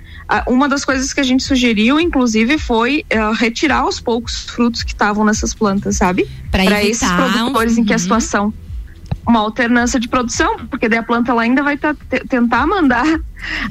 uma 0.48 0.68
das 0.68 0.84
coisas 0.84 1.14
que 1.14 1.20
a 1.20 1.24
gente 1.24 1.44
sugeriu, 1.44 2.00
inclusive, 2.00 2.58
foi 2.58 3.06
uh, 3.14 3.32
retirar 3.34 3.88
os 3.88 4.00
poucos 4.00 4.50
frutos 4.50 4.82
que 4.82 4.92
estavam 4.92 5.24
nessas 5.24 5.54
plantas, 5.54 5.98
sabe? 5.98 6.28
Para 6.50 6.84
esses 6.84 7.08
produtores 7.12 7.78
em 7.78 7.84
que 7.84 7.94
a 7.94 7.96
uhum. 7.96 8.00
situação 8.00 8.54
uma 9.28 9.40
alternância 9.40 10.00
de 10.00 10.08
produção, 10.08 10.56
porque 10.70 10.88
daí 10.88 11.00
a 11.00 11.04
planta 11.04 11.32
ela 11.32 11.42
ainda 11.42 11.64
vai 11.64 11.78
tá, 11.78 11.96
tentar 12.30 12.68
mandar 12.68 13.06
Reservas, 13.06 13.22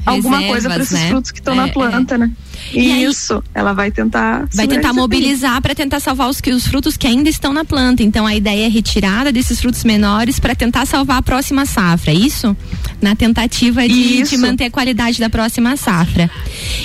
alguma 0.04 0.42
coisa 0.42 0.68
para 0.68 0.82
esses 0.82 0.98
né? 0.98 1.08
frutos 1.08 1.30
que 1.30 1.38
estão 1.38 1.54
é, 1.54 1.56
na 1.56 1.68
planta, 1.68 2.14
é. 2.16 2.18
né? 2.18 2.30
E 2.72 3.02
Isso, 3.02 3.34
aí, 3.34 3.42
ela 3.54 3.72
vai 3.72 3.90
tentar. 3.90 4.48
Vai 4.54 4.66
tentar 4.66 4.92
mobilizar 4.92 5.60
para 5.60 5.74
tentar 5.74 6.00
salvar 6.00 6.28
os, 6.28 6.40
os 6.54 6.66
frutos 6.66 6.96
que 6.96 7.06
ainda 7.06 7.28
estão 7.28 7.52
na 7.52 7.64
planta. 7.64 8.02
Então 8.02 8.26
a 8.26 8.34
ideia 8.34 8.66
é 8.66 8.68
retirada 8.68 9.32
desses 9.32 9.60
frutos 9.60 9.84
menores 9.84 10.38
para 10.38 10.54
tentar 10.54 10.86
salvar 10.86 11.18
a 11.18 11.22
próxima 11.22 11.66
safra, 11.66 12.12
é 12.12 12.14
isso? 12.14 12.56
Na 13.00 13.14
tentativa 13.14 13.86
de, 13.86 14.22
de, 14.22 14.36
manter 14.38 14.64
a 14.64 14.70
qualidade 14.70 15.20
da 15.20 15.28
próxima 15.28 15.76
safra. 15.76 16.30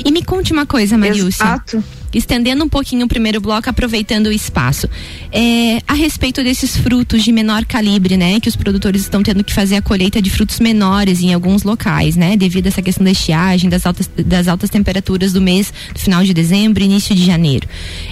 E 0.04 0.12
me 0.12 0.24
conte 0.24 0.52
uma 0.52 0.66
coisa, 0.66 0.98
Marilcia. 0.98 1.44
Exato 1.44 1.84
estendendo 2.18 2.64
um 2.64 2.70
pouquinho 2.70 3.06
o 3.06 3.08
primeiro 3.08 3.40
bloco, 3.40 3.70
aproveitando 3.70 4.28
o 4.28 4.32
espaço. 4.32 4.90
É, 5.32 5.82
a 5.88 5.94
respeito 5.94 6.44
desses 6.44 6.76
frutos 6.78 7.24
de 7.24 7.32
menor 7.32 7.66
calibre, 7.66 8.18
né? 8.18 8.40
Que 8.40 8.50
os 8.50 8.56
produtores 8.56 9.02
estão 9.02 9.22
tendo 9.22 9.44
que 9.44 9.54
fazer 9.54 9.76
a 9.76 9.82
colheita 9.82 10.22
de 10.22 10.30
frutos 10.30 10.60
menores 10.60 11.22
em 11.22 11.34
alguns 11.34 11.64
locais, 11.64 12.16
né? 12.16 12.36
Devido 12.36 12.66
a 12.66 12.70
essa 12.70 12.82
questão 12.82 13.04
da 13.04 13.12
estiagem, 13.12 13.70
das 13.70 13.86
altas, 13.86 14.10
das 14.26 14.48
altas 14.48 14.70
temperaturas 14.70 15.34
do 15.34 15.42
mês, 15.42 15.69
do 15.94 16.00
final 16.00 16.24
de 16.24 16.34
dezembro, 16.34 16.84
início 16.84 17.16
de 17.16 17.26
janeiro. 17.26 17.68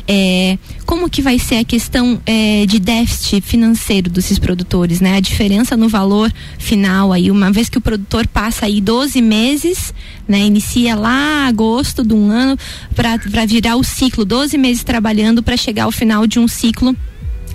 É, 0.08 0.58
como 0.86 1.10
que 1.10 1.22
vai 1.22 1.38
ser 1.38 1.58
a 1.58 1.64
questão 1.64 2.22
é, 2.26 2.66
de 2.66 2.80
déficit 2.80 3.42
financeiro 3.42 4.10
desses 4.10 4.40
produtores, 4.40 5.02
né? 5.02 5.18
A 5.18 5.20
diferença 5.20 5.76
no 5.76 5.90
valor 5.90 6.32
final 6.58 7.12
aí, 7.12 7.30
uma 7.30 7.52
vez 7.52 7.70
que 7.70 7.78
o 7.78 7.82
produtor 7.82 8.28
passa 8.28 8.66
aí 8.66 8.80
12 8.80 9.22
meses, 9.22 9.94
né? 10.28 10.40
Inicia 10.40 10.96
lá 10.96 11.48
agosto 11.48 12.04
de 12.04 12.14
um 12.14 12.32
ano 12.32 12.58
para 12.96 13.46
virar 13.46 13.76
o 13.76 13.84
ciclo, 13.84 14.24
12 14.24 14.58
meses 14.58 14.84
trabalhando 14.84 15.44
para 15.44 15.58
chegar 15.58 15.84
ao 15.84 15.92
final 15.92 16.26
de 16.26 16.40
um 16.40 16.48
ciclo 16.48 16.96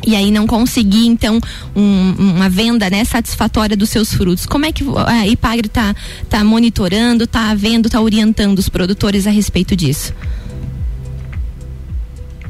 e 0.06 0.16
aí 0.16 0.30
não 0.30 0.46
conseguir 0.46 1.06
então 1.06 1.40
um, 1.74 2.14
uma 2.18 2.48
venda 2.48 2.88
né, 2.90 3.04
satisfatória 3.04 3.76
dos 3.76 3.90
seus 3.90 4.12
frutos. 4.12 4.46
Como 4.46 4.66
é 4.66 4.72
que 4.72 4.84
a 5.06 5.26
Ipagre 5.26 5.66
está 5.66 5.94
tá 6.28 6.44
monitorando, 6.44 7.24
está 7.24 7.54
vendo, 7.54 7.86
está 7.86 8.00
orientando 8.00 8.58
os 8.58 8.68
produtores 8.68 9.26
a 9.26 9.30
respeito 9.30 9.76
disso? 9.76 10.12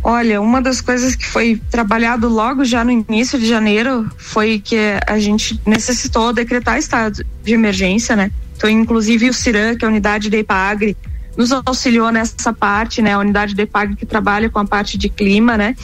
Olha, 0.05 0.41
uma 0.41 0.61
das 0.61 0.81
coisas 0.81 1.15
que 1.15 1.25
foi 1.25 1.61
trabalhado 1.71 2.29
logo 2.29 2.65
já 2.65 2.83
no 2.83 2.91
início 2.91 3.39
de 3.39 3.47
janeiro 3.47 4.11
foi 4.19 4.59
que 4.59 4.77
a 5.07 5.19
gente 5.21 5.61
necessitou 5.65 6.33
decretar 6.33 6.77
estado 6.77 7.25
de 7.45 7.53
emergência, 7.53 8.17
né? 8.17 8.33
Então, 8.57 8.69
inclusive 8.69 9.29
o 9.29 9.35
CIRAM, 9.35 9.77
que 9.77 9.85
é 9.85 9.89
a 9.89 9.91
unidade 9.91 10.29
da 10.29 10.39
IPAGRE, 10.39 10.97
nos 11.37 11.53
auxiliou 11.53 12.11
nessa 12.11 12.53
parte, 12.53 13.01
né? 13.01 13.15
A 13.15 13.19
unidade 13.19 13.55
de 13.55 13.67
PAG 13.67 13.97
que 13.97 14.07
trabalha 14.07 14.49
com 14.51 14.59
a 14.59 14.65
parte 14.65 14.99
de 14.99 15.09
clima, 15.09 15.57
né? 15.57 15.75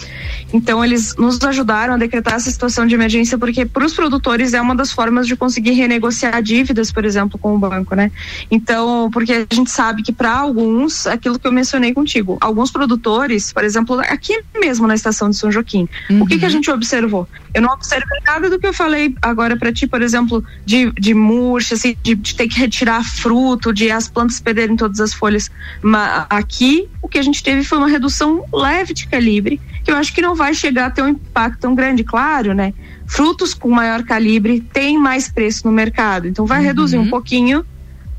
Então 0.52 0.84
eles 0.84 1.14
nos 1.16 1.42
ajudaram 1.42 1.94
a 1.94 1.96
decretar 1.96 2.34
essa 2.34 2.50
situação 2.50 2.86
de 2.86 2.94
emergência 2.94 3.38
porque 3.38 3.64
para 3.64 3.84
os 3.84 3.94
produtores 3.94 4.54
é 4.54 4.60
uma 4.60 4.74
das 4.74 4.92
formas 4.92 5.26
de 5.26 5.36
conseguir 5.36 5.72
renegociar 5.72 6.42
dívidas, 6.42 6.92
por 6.92 7.04
exemplo, 7.04 7.38
com 7.38 7.54
o 7.54 7.58
banco, 7.58 7.94
né? 7.94 8.10
Então, 8.50 9.10
porque 9.12 9.46
a 9.50 9.54
gente 9.54 9.70
sabe 9.70 10.02
que 10.02 10.12
para 10.12 10.32
alguns, 10.32 11.06
aquilo 11.06 11.38
que 11.38 11.46
eu 11.46 11.52
mencionei 11.52 11.92
contigo, 11.92 12.38
alguns 12.40 12.70
produtores, 12.70 13.52
por 13.52 13.64
exemplo, 13.64 14.00
aqui 14.00 14.40
mesmo 14.58 14.86
na 14.86 14.94
estação 14.94 15.30
de 15.30 15.36
São 15.36 15.50
Joaquim, 15.50 15.88
uhum. 16.10 16.22
o 16.22 16.26
que 16.26 16.38
que 16.38 16.44
a 16.44 16.48
uhum. 16.48 16.52
gente 16.52 16.70
observou? 16.70 17.28
Eu 17.54 17.62
não 17.62 17.72
observei 17.72 18.18
nada 18.26 18.50
do 18.50 18.58
que 18.58 18.66
eu 18.66 18.74
falei 18.74 19.14
agora 19.22 19.56
para 19.56 19.72
ti, 19.72 19.86
por 19.86 20.02
exemplo, 20.02 20.44
de, 20.64 20.92
de 20.92 21.14
murcha, 21.14 21.74
assim, 21.74 21.96
de, 22.02 22.14
de 22.14 22.34
ter 22.34 22.48
que 22.48 22.58
retirar 22.58 23.02
fruto, 23.02 23.72
de 23.72 23.90
as 23.90 24.08
plantas 24.08 24.40
perderem 24.40 24.76
todas 24.76 25.00
as 25.00 25.14
folhas 25.14 25.37
mas 25.82 26.26
aqui 26.28 26.88
o 27.02 27.08
que 27.08 27.18
a 27.18 27.22
gente 27.22 27.42
teve 27.42 27.64
foi 27.64 27.78
uma 27.78 27.88
redução 27.88 28.44
leve 28.52 28.94
de 28.94 29.06
calibre, 29.06 29.60
que 29.84 29.90
eu 29.90 29.96
acho 29.96 30.12
que 30.12 30.20
não 30.20 30.34
vai 30.34 30.54
chegar 30.54 30.86
a 30.86 30.90
ter 30.90 31.02
um 31.02 31.08
impacto 31.08 31.60
tão 31.60 31.74
grande, 31.74 32.04
claro, 32.04 32.54
né? 32.54 32.74
Frutos 33.06 33.54
com 33.54 33.70
maior 33.70 34.02
calibre 34.02 34.60
têm 34.60 34.98
mais 34.98 35.28
preço 35.28 35.66
no 35.66 35.72
mercado, 35.72 36.28
então 36.28 36.46
vai 36.46 36.58
uhum. 36.58 36.64
reduzir 36.64 36.98
um 36.98 37.08
pouquinho 37.08 37.64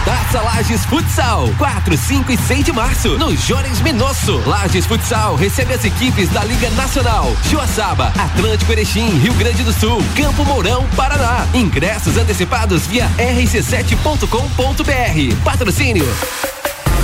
Taça 0.05 0.41
Lages 0.41 0.85
Futsal, 0.87 1.53
4, 1.59 1.97
5 1.97 2.33
e 2.33 2.37
6 2.37 2.65
de 2.65 2.73
março, 2.73 3.19
no 3.19 3.37
Jones 3.37 3.81
Minosso. 3.81 4.41
Lages 4.47 4.87
Futsal 4.87 5.35
recebe 5.35 5.75
as 5.75 5.85
equipes 5.85 6.29
da 6.31 6.45
Liga 6.45 6.71
Nacional, 6.71 7.37
Joaçaba, 7.51 8.13
Atlântico 8.17 8.73
Erechim, 8.73 9.19
Rio 9.19 9.35
Grande 9.35 9.65
do 9.65 9.73
Sul, 9.73 10.03
Campo 10.17 10.45
Mourão, 10.45 10.87
Paraná. 10.97 11.47
Ingressos 11.53 12.17
antecipados 12.17 12.87
via 12.87 13.11
rc7.com.br. 13.19 15.45
Patrocínio 15.45 16.07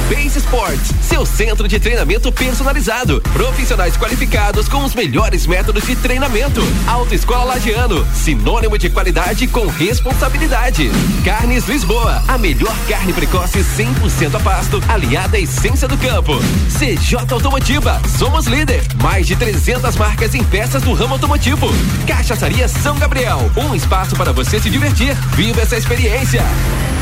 Base 0.08 0.38
Sports, 0.38 0.92
seu 1.00 1.24
centro 1.24 1.66
de 1.66 1.80
treinamento 1.80 2.30
personalizado. 2.30 3.22
Profissionais 3.32 3.96
qualificados 3.96 4.68
com 4.68 4.84
os 4.84 4.94
melhores 4.94 5.46
métodos 5.46 5.84
de 5.84 5.96
treinamento. 5.96 6.60
Autoescola 6.86 7.44
Lagiano, 7.44 8.06
sinônimo 8.14 8.76
de 8.76 8.90
qualidade 8.90 9.46
com 9.46 9.66
responsabilidade. 9.66 10.90
Carnes 11.24 11.66
Lisboa, 11.66 12.22
a 12.28 12.36
melhor 12.36 12.74
carne 12.88 13.12
precoce 13.12 13.60
100% 13.60 14.34
a 14.34 14.40
pasto, 14.40 14.82
aliada 14.88 15.36
à 15.36 15.40
essência 15.40 15.88
do 15.88 15.96
campo. 15.96 16.32
CJ 16.68 17.32
Automotiva, 17.32 18.00
somos 18.18 18.46
líder. 18.46 18.82
Mais 19.02 19.26
de 19.26 19.36
300 19.36 19.96
marcas 19.96 20.34
em 20.34 20.44
peças 20.44 20.82
do 20.82 20.92
ramo 20.92 21.14
automotivo. 21.14 21.68
Cachaçaria 22.06 22.68
São 22.68 22.98
Gabriel, 22.98 23.50
um 23.56 23.74
espaço 23.74 24.14
para 24.16 24.32
você 24.32 24.60
se 24.60 24.68
divertir. 24.68 25.14
Viva 25.34 25.62
essa 25.62 25.76
experiência. 25.76 26.42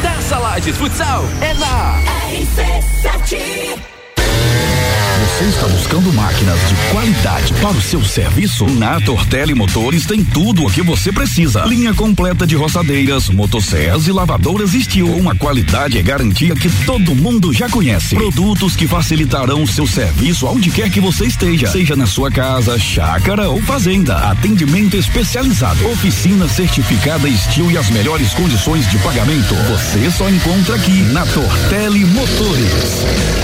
Taça 0.03 0.39
Lages 0.39 0.77
Futsal 0.77 1.25
é 1.41 1.55
na 1.55 2.01
RC7. 3.05 4.82
Você 5.43 5.49
está 5.49 5.67
buscando 5.67 6.13
máquinas 6.13 6.57
de 6.69 6.77
qualidade 6.93 7.53
para 7.55 7.73
o 7.73 7.83
seu 7.83 8.01
serviço? 8.05 8.65
Na 8.65 9.01
Tortelli 9.01 9.53
Motores 9.57 10.07
tem 10.07 10.23
tudo 10.23 10.65
o 10.65 10.71
que 10.71 10.83
você 10.83 11.11
precisa. 11.11 11.65
Linha 11.65 11.93
completa 11.93 12.47
de 12.47 12.55
roçadeiras, 12.55 13.29
motosserras 13.29 14.07
e 14.07 14.13
lavadoras 14.13 14.71
Steel. 14.71 15.09
Uma 15.17 15.35
qualidade 15.35 15.99
e 15.99 16.03
garantia 16.03 16.55
que 16.55 16.71
todo 16.87 17.17
mundo 17.17 17.53
já 17.53 17.69
conhece. 17.69 18.15
Produtos 18.15 18.77
que 18.77 18.87
facilitarão 18.87 19.65
o 19.65 19.67
seu 19.67 19.85
serviço 19.85 20.47
aonde 20.47 20.71
quer 20.71 20.89
que 20.89 21.01
você 21.01 21.25
esteja. 21.25 21.67
Seja 21.67 21.97
na 21.97 22.07
sua 22.07 22.31
casa, 22.31 22.79
chácara 22.79 23.49
ou 23.49 23.61
fazenda. 23.63 24.19
Atendimento 24.31 24.97
especializado. 24.97 25.85
Oficina 25.89 26.47
certificada 26.47 27.29
Steel 27.29 27.69
e 27.73 27.77
as 27.77 27.91
melhores 27.91 28.33
condições 28.33 28.89
de 28.89 28.97
pagamento. 28.99 29.57
Você 29.73 30.09
só 30.09 30.31
encontra 30.31 30.77
aqui 30.77 31.03
na 31.03 31.27
Tortelli 31.27 32.05
Motores 32.05 33.43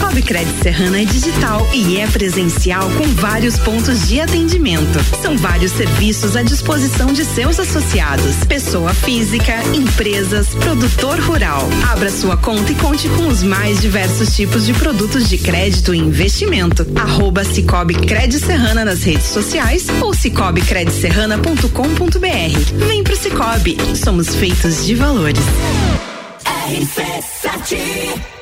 Cicobi 0.00 0.22
Crédito 0.22 0.62
Serrana 0.62 1.02
é 1.02 1.04
digital 1.04 1.68
e 1.74 1.98
é 1.98 2.06
presencial 2.06 2.88
com 2.96 3.04
vários 3.16 3.58
pontos 3.58 4.08
de 4.08 4.18
atendimento. 4.18 4.98
São 5.20 5.36
vários 5.36 5.72
serviços 5.72 6.36
à 6.36 6.42
disposição 6.42 7.12
de 7.12 7.22
seus 7.22 7.60
associados, 7.60 8.36
pessoa 8.48 8.94
física, 8.94 9.62
empresas, 9.74 10.54
produtor 10.54 11.20
rural. 11.20 11.68
Abra 11.92 12.10
sua 12.10 12.38
conta 12.38 12.72
e 12.72 12.74
conte 12.76 13.10
com 13.10 13.28
os 13.28 13.42
mais 13.42 13.82
diversos 13.82 14.34
tipos 14.34 14.64
de 14.64 14.72
produtos 14.72 15.28
de 15.28 15.36
crédito 15.36 15.94
e 15.94 15.98
investimento. 15.98 16.86
Arroba 16.98 17.44
Cicobi 17.44 17.92
Crédito 17.92 18.46
Serrana 18.46 18.86
nas 18.86 19.02
redes 19.02 19.26
sociais 19.26 19.86
ou 20.00 20.14
cicobicreditserrana.com.br. 20.14 22.86
Vem 22.86 23.04
pro 23.04 23.16
Cicobi, 23.16 23.76
somos 23.94 24.34
feitos 24.34 24.86
de 24.86 24.94
valores. 24.94 25.44
RC7 26.46 28.39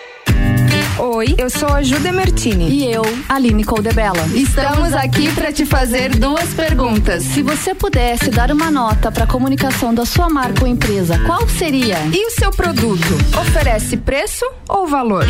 Oi, 1.01 1.37
eu 1.39 1.49
sou 1.49 1.69
a 1.69 1.81
Jude 1.81 2.11
Martini. 2.11 2.69
E 2.71 2.93
eu, 2.93 3.03
Aline 3.29 3.63
Coldebella. 3.63 4.27
Estamos 4.35 4.93
aqui 4.93 5.33
para 5.33 5.53
te 5.53 5.65
fazer 5.65 6.17
duas 6.17 6.53
perguntas. 6.55 7.23
Se 7.23 7.41
você 7.41 7.73
pudesse 7.73 8.31
dar 8.31 8.51
uma 8.51 8.69
nota 8.69 9.13
para 9.13 9.23
a 9.23 9.27
comunicação 9.27 9.95
da 9.95 10.05
sua 10.05 10.29
marca 10.29 10.65
ou 10.65 10.67
empresa, 10.67 11.17
qual 11.21 11.49
seria? 11.49 11.99
E 12.13 12.27
o 12.27 12.31
seu 12.33 12.51
produto? 12.51 13.15
Oferece 13.41 13.97
preço 13.97 14.45
ou 14.69 14.89
valor? 14.89 15.25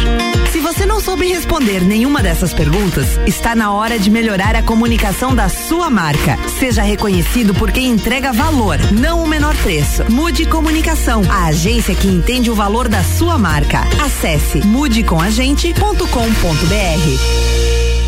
Se 0.50 0.58
você 0.58 0.86
não 0.86 1.00
soube 1.00 1.28
responder 1.28 1.82
nenhuma 1.82 2.22
dessas 2.22 2.54
perguntas, 2.54 3.20
está 3.26 3.54
na 3.54 3.70
hora 3.70 3.98
de 3.98 4.08
melhorar 4.10 4.56
a 4.56 4.62
comunicação 4.62 5.34
da 5.34 5.50
sua 5.50 5.90
marca. 5.90 6.38
Seja 6.58 6.80
reconhecido 6.80 7.52
por 7.52 7.70
quem 7.70 7.90
entrega 7.90 8.32
valor, 8.32 8.78
não 8.90 9.22
o 9.22 9.28
menor 9.28 9.54
preço. 9.56 10.10
Mude 10.10 10.46
Comunicação, 10.46 11.22
a 11.30 11.46
agência 11.46 11.94
que 11.94 12.08
entende 12.08 12.50
o 12.50 12.54
valor 12.54 12.88
da 12.88 13.04
sua 13.04 13.36
marca. 13.36 13.80
Acesse 14.02 14.66
mude 14.66 15.02
com 15.02 15.20
a 15.20 15.28
gente 15.28 15.57
horizonte.com.br 15.58 18.07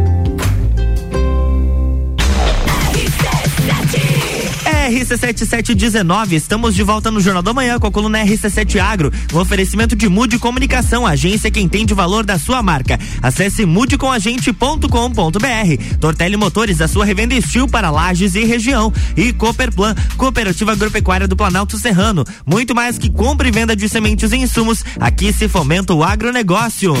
RC7719, 4.91 6.33
estamos 6.33 6.75
de 6.75 6.83
volta 6.83 7.09
no 7.09 7.21
Jornal 7.21 7.41
da 7.41 7.53
Manhã 7.53 7.79
com 7.79 7.87
a 7.87 7.91
coluna 7.91 8.21
RC7 8.25 8.77
Agro, 8.77 9.09
um 9.33 9.37
oferecimento 9.37 9.95
de 9.95 10.09
Mude 10.09 10.37
Comunicação, 10.37 11.07
agência 11.07 11.49
que 11.49 11.61
entende 11.61 11.93
o 11.93 11.95
valor 11.95 12.25
da 12.25 12.37
sua 12.37 12.61
marca. 12.61 12.99
Acesse 13.21 13.65
mudecomagente.com.br. 13.65 15.97
Tortelli 15.97 16.35
Motores, 16.35 16.81
a 16.81 16.89
sua 16.89 17.05
revenda 17.05 17.33
estil 17.33 17.69
para 17.69 17.89
lajes 17.89 18.35
e 18.35 18.43
região. 18.43 18.91
E 19.15 19.31
Cooperplan, 19.31 19.95
Cooperativa 20.17 20.73
Agropecuária 20.73 21.27
do 21.27 21.37
Planalto 21.37 21.77
Serrano. 21.77 22.25
Muito 22.45 22.75
mais 22.75 22.97
que 22.97 23.09
compra 23.09 23.47
e 23.47 23.51
venda 23.51 23.75
de 23.75 23.87
sementes 23.87 24.33
e 24.33 24.37
insumos, 24.37 24.83
aqui 24.99 25.31
se 25.31 25.47
fomenta 25.47 25.93
o 25.93 26.03
agronegócio. 26.03 26.93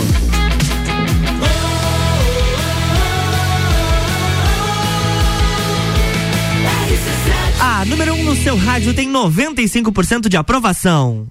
Número 7.85 8.13
1 8.13 8.19
um 8.19 8.23
no 8.23 8.35
seu 8.35 8.55
rádio 8.55 8.93
tem 8.93 9.11
95% 9.11 10.29
de 10.29 10.37
aprovação. 10.37 11.27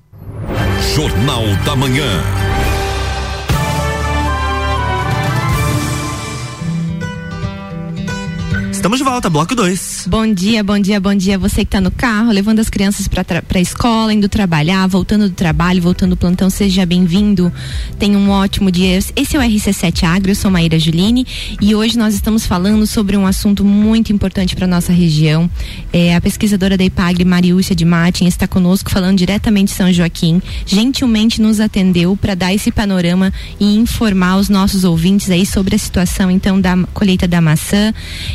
Jornal 0.94 1.44
da 1.64 1.76
Manhã. 1.76 2.49
Estamos 8.80 8.96
de 8.96 9.04
volta, 9.04 9.28
bloco 9.28 9.54
2. 9.54 10.06
Bom 10.08 10.32
dia, 10.32 10.64
bom 10.64 10.78
dia, 10.78 10.98
bom 10.98 11.14
dia. 11.14 11.38
Você 11.38 11.56
que 11.56 11.64
está 11.64 11.82
no 11.82 11.90
carro, 11.90 12.32
levando 12.32 12.60
as 12.60 12.70
crianças 12.70 13.06
para 13.06 13.26
a 13.54 13.60
escola, 13.60 14.10
indo 14.10 14.26
trabalhar, 14.26 14.86
voltando 14.86 15.28
do 15.28 15.34
trabalho, 15.34 15.82
voltando 15.82 16.12
do 16.12 16.16
plantão, 16.16 16.48
seja 16.48 16.86
bem-vindo. 16.86 17.52
Tenha 17.98 18.16
um 18.16 18.30
ótimo 18.30 18.70
dia. 18.70 18.98
Esse 19.14 19.36
é 19.36 19.38
o 19.38 19.42
RC7 19.42 20.04
Agro, 20.04 20.30
eu 20.30 20.34
sou 20.34 20.50
Maíra 20.50 20.78
Juline 20.78 21.26
e 21.60 21.74
hoje 21.74 21.98
nós 21.98 22.14
estamos 22.14 22.46
falando 22.46 22.86
sobre 22.86 23.18
um 23.18 23.26
assunto 23.26 23.62
muito 23.66 24.14
importante 24.14 24.56
para 24.56 24.66
nossa 24.66 24.94
região. 24.94 25.48
É, 25.92 26.16
a 26.16 26.20
pesquisadora 26.22 26.74
da 26.74 26.82
IPAGRE, 26.82 27.26
Mariúcia 27.26 27.76
de 27.76 27.84
Martin, 27.84 28.24
está 28.24 28.48
conosco 28.48 28.90
falando 28.90 29.18
diretamente 29.18 29.72
de 29.72 29.76
São 29.76 29.92
Joaquim. 29.92 30.40
Gentilmente 30.64 31.42
nos 31.42 31.60
atendeu 31.60 32.16
para 32.16 32.34
dar 32.34 32.54
esse 32.54 32.72
panorama 32.72 33.30
e 33.60 33.76
informar 33.76 34.38
os 34.38 34.48
nossos 34.48 34.84
ouvintes 34.84 35.28
aí 35.28 35.44
sobre 35.44 35.76
a 35.76 35.78
situação 35.78 36.30
então 36.30 36.58
da 36.58 36.78
colheita 36.94 37.28
da 37.28 37.42
maçã. 37.42 37.92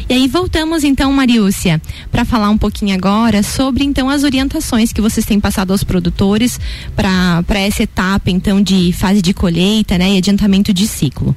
E 0.08 0.14
aí 0.14 0.35
voltamos 0.36 0.84
então, 0.84 1.14
Mariúcia, 1.14 1.82
para 2.12 2.26
falar 2.26 2.50
um 2.50 2.58
pouquinho 2.58 2.94
agora 2.94 3.42
sobre 3.42 3.86
então 3.86 4.10
as 4.10 4.26
orientações 4.26 4.92
que 4.92 5.00
vocês 5.00 5.26
têm 5.26 5.40
passado 5.40 5.72
aos 5.72 5.82
produtores 5.82 6.60
para 6.94 7.42
essa 7.58 7.84
etapa 7.84 8.30
então 8.30 8.62
de 8.62 8.92
fase 8.92 9.22
de 9.22 9.34
colheita, 9.34 9.98
né, 9.98 10.10
e 10.10 10.18
adiantamento 10.18 10.74
de 10.74 10.90
ciclo. 10.90 11.34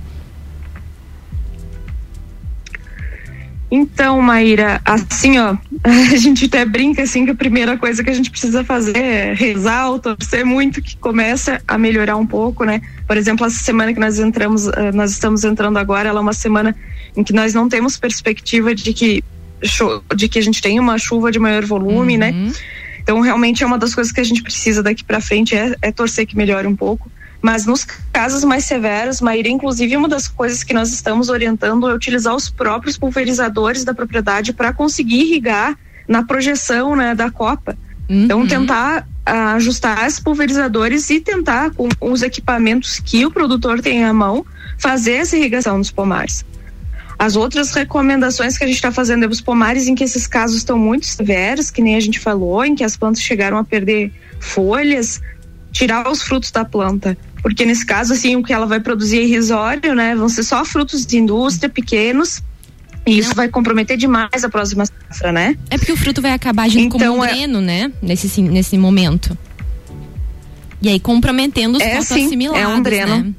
Então, 3.71 4.21
Maíra, 4.21 4.81
assim, 4.85 5.39
ó, 5.39 5.57
a 5.85 6.17
gente 6.17 6.47
até 6.47 6.65
brinca 6.65 7.05
assim 7.05 7.25
que 7.25 7.31
a 7.31 7.37
primeira 7.37 7.79
coisa 7.79 8.03
que 8.03 8.11
a 8.11 8.15
gente 8.15 8.33
precisa 8.33 8.65
fazer 8.65 8.97
é 8.97 9.33
rezar 9.33 9.91
ou 9.91 10.01
torcer 10.01 10.45
muito 10.45 10.83
que 10.83 10.97
comece 10.97 11.57
a 11.69 11.79
melhorar 11.79 12.17
um 12.17 12.27
pouco, 12.27 12.65
né? 12.65 12.81
Por 13.07 13.17
exemplo, 13.17 13.47
essa 13.47 13.63
semana 13.63 13.95
que 13.95 14.01
nós 14.01 14.19
entramos, 14.19 14.67
eh, 14.67 14.91
nós 14.91 15.13
estamos 15.13 15.45
entrando 15.45 15.77
agora, 15.77 16.09
ela 16.09 16.19
é 16.19 16.23
uma 16.23 16.33
semana 16.33 16.75
em 17.17 17.23
que 17.23 17.33
nós 17.33 17.55
não 17.55 17.69
temos 17.69 17.97
perspectiva 17.97 18.75
de 18.75 18.93
que 18.93 19.25
de 20.15 20.29
que 20.29 20.39
a 20.39 20.43
gente 20.43 20.63
tenha 20.63 20.81
uma 20.81 20.99
chuva 20.99 21.33
de 21.33 21.39
maior 21.39 21.65
volume, 21.65 22.17
né? 22.17 22.31
uhum. 22.31 22.47
né? 22.47 22.53
Então, 23.09 23.21
realmente 23.21 23.65
é 23.65 23.67
uma 23.67 23.79
das 23.79 23.95
coisas 23.95 24.13
que 24.13 24.21
a 24.21 24.25
gente 24.25 24.43
precisa 24.43 24.83
daqui 24.83 25.03
para 25.03 25.19
frente 25.19 25.57
é, 25.57 25.75
é, 25.81 25.91
torcer 25.91 26.27
que 26.27 26.37
melhore 26.37 26.67
um 26.67 26.77
pouco. 26.77 27.11
Mas 27.41 27.65
nos 27.65 27.87
casos 28.13 28.45
mais 28.45 28.67
severos, 28.67 29.23
Maíra, 29.23 29.49
inclusive, 29.49 29.97
uma 29.97 30.09
das 30.09 30.29
coisas 30.29 30.63
que 30.63 30.75
nós 30.75 30.93
estamos 30.93 31.31
orientando 31.31 31.89
é 31.89 31.95
utilizar 31.95 32.35
os 32.35 32.51
próprios 32.51 32.99
pulverizadores 32.99 33.83
da 33.83 33.95
propriedade 33.95 34.53
para 34.53 34.75
conseguir 34.75 35.23
irrigar 35.23 35.79
na 36.07 36.23
projeção 36.23 36.95
né, 36.95 37.15
da 37.15 37.31
copa. 37.31 37.79
Uhum. 38.11 38.25
Então, 38.25 38.47
tentar 38.47 39.07
uh, 39.27 39.57
ajustar 39.57 40.07
os 40.07 40.21
pulverizadores 40.21 41.09
e 41.09 41.19
tentar, 41.19 41.71
com 41.71 41.89
os 42.01 42.23
equipamentos 42.23 43.01
que 43.01 43.25
o 43.25 43.31
produtor 43.31 43.81
tem 43.81 44.05
à 44.05 44.13
mão, 44.13 44.45
fazer 44.77 45.13
essa 45.13 45.35
irrigação 45.35 45.79
nos 45.79 45.91
pomares. 45.91 46.45
As 47.19 47.35
outras 47.35 47.73
recomendações 47.73 48.57
que 48.57 48.63
a 48.63 48.67
gente 48.67 48.77
está 48.77 48.93
fazendo 48.93 49.25
é 49.25 49.29
os 49.29 49.41
pomares 49.41 49.89
em 49.89 49.95
que 49.95 50.05
esses 50.05 50.27
casos 50.27 50.59
estão 50.59 50.79
muito 50.79 51.05
severos, 51.05 51.69
que 51.71 51.83
nem 51.83 51.97
a 51.97 52.01
gente 52.01 52.21
falou, 52.21 52.65
em 52.65 52.77
que 52.77 52.85
as 52.85 52.97
plantas 52.97 53.21
chegaram 53.23 53.59
a 53.59 53.65
perder 53.65 54.13
folhas, 54.39 55.21
tirar 55.73 56.09
os 56.09 56.23
frutos 56.23 56.53
da 56.53 56.65
planta. 56.65 57.19
Porque 57.43 57.65
nesse 57.65 57.85
caso, 57.85 58.13
assim, 58.13 58.37
o 58.37 58.43
que 58.43 58.53
ela 58.53 58.67
vai 58.67 58.79
produzir 58.79 59.19
é 59.19 59.23
irrisório, 59.23 59.95
né? 59.97 60.15
Vão 60.15 60.29
ser 60.29 60.45
só 60.45 60.65
frutos 60.65 61.05
de 61.05 61.19
indústria 61.19 61.69
pequenos. 61.69 62.41
E 63.05 63.19
isso 63.19 63.35
vai 63.35 63.49
comprometer 63.49 63.97
demais 63.97 64.45
a 64.45 64.49
próxima 64.49 64.85
safra, 64.87 65.33
né? 65.33 65.57
É 65.71 65.79
porque 65.79 65.93
o 65.93 65.97
fruto 65.97 66.21
vai 66.21 66.33
acabar 66.33 66.65
agindo 66.65 66.97
então, 66.97 67.19
um 67.19 67.25
é... 67.25 67.33
dreno, 67.33 67.61
né? 67.61 67.91
Nesse, 68.03 68.43
nesse 68.43 68.77
momento. 68.77 69.37
E 70.81 70.89
aí 70.89 71.01
comprometendo 71.01 71.77
os 71.77 71.83
é, 71.83 72.01
sim, 72.01 72.27
assimilados, 72.27 72.63
é 72.63 72.69
um 72.69 72.83
dreno. 72.83 73.17
Né? 73.17 73.35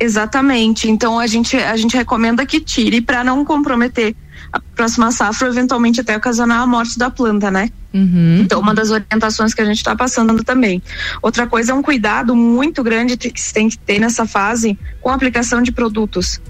Exatamente. 0.00 0.90
Então 0.90 1.18
a 1.18 1.26
gente 1.26 1.58
a 1.58 1.76
gente 1.76 1.94
recomenda 1.94 2.46
que 2.46 2.58
tire 2.58 3.02
para 3.02 3.22
não 3.22 3.44
comprometer 3.44 4.16
a 4.50 4.58
próxima 4.58 5.12
safra, 5.12 5.48
eventualmente 5.48 6.00
até 6.00 6.16
ocasionar 6.16 6.62
a 6.62 6.66
morte 6.66 6.98
da 6.98 7.10
planta, 7.10 7.50
né? 7.50 7.68
Uhum. 7.92 8.38
Então, 8.40 8.58
uma 8.58 8.74
das 8.74 8.90
orientações 8.90 9.52
que 9.52 9.60
a 9.60 9.64
gente 9.64 9.76
está 9.76 9.94
passando 9.94 10.42
também. 10.42 10.82
Outra 11.20 11.46
coisa 11.46 11.72
é 11.72 11.74
um 11.74 11.82
cuidado 11.82 12.34
muito 12.34 12.82
grande 12.82 13.16
que 13.16 13.40
se 13.40 13.52
tem 13.52 13.68
que 13.68 13.78
ter 13.78 13.98
nessa 13.98 14.26
fase 14.26 14.78
com 15.00 15.10
a 15.10 15.14
aplicação 15.14 15.60
de 15.62 15.70
produtos. 15.70 16.40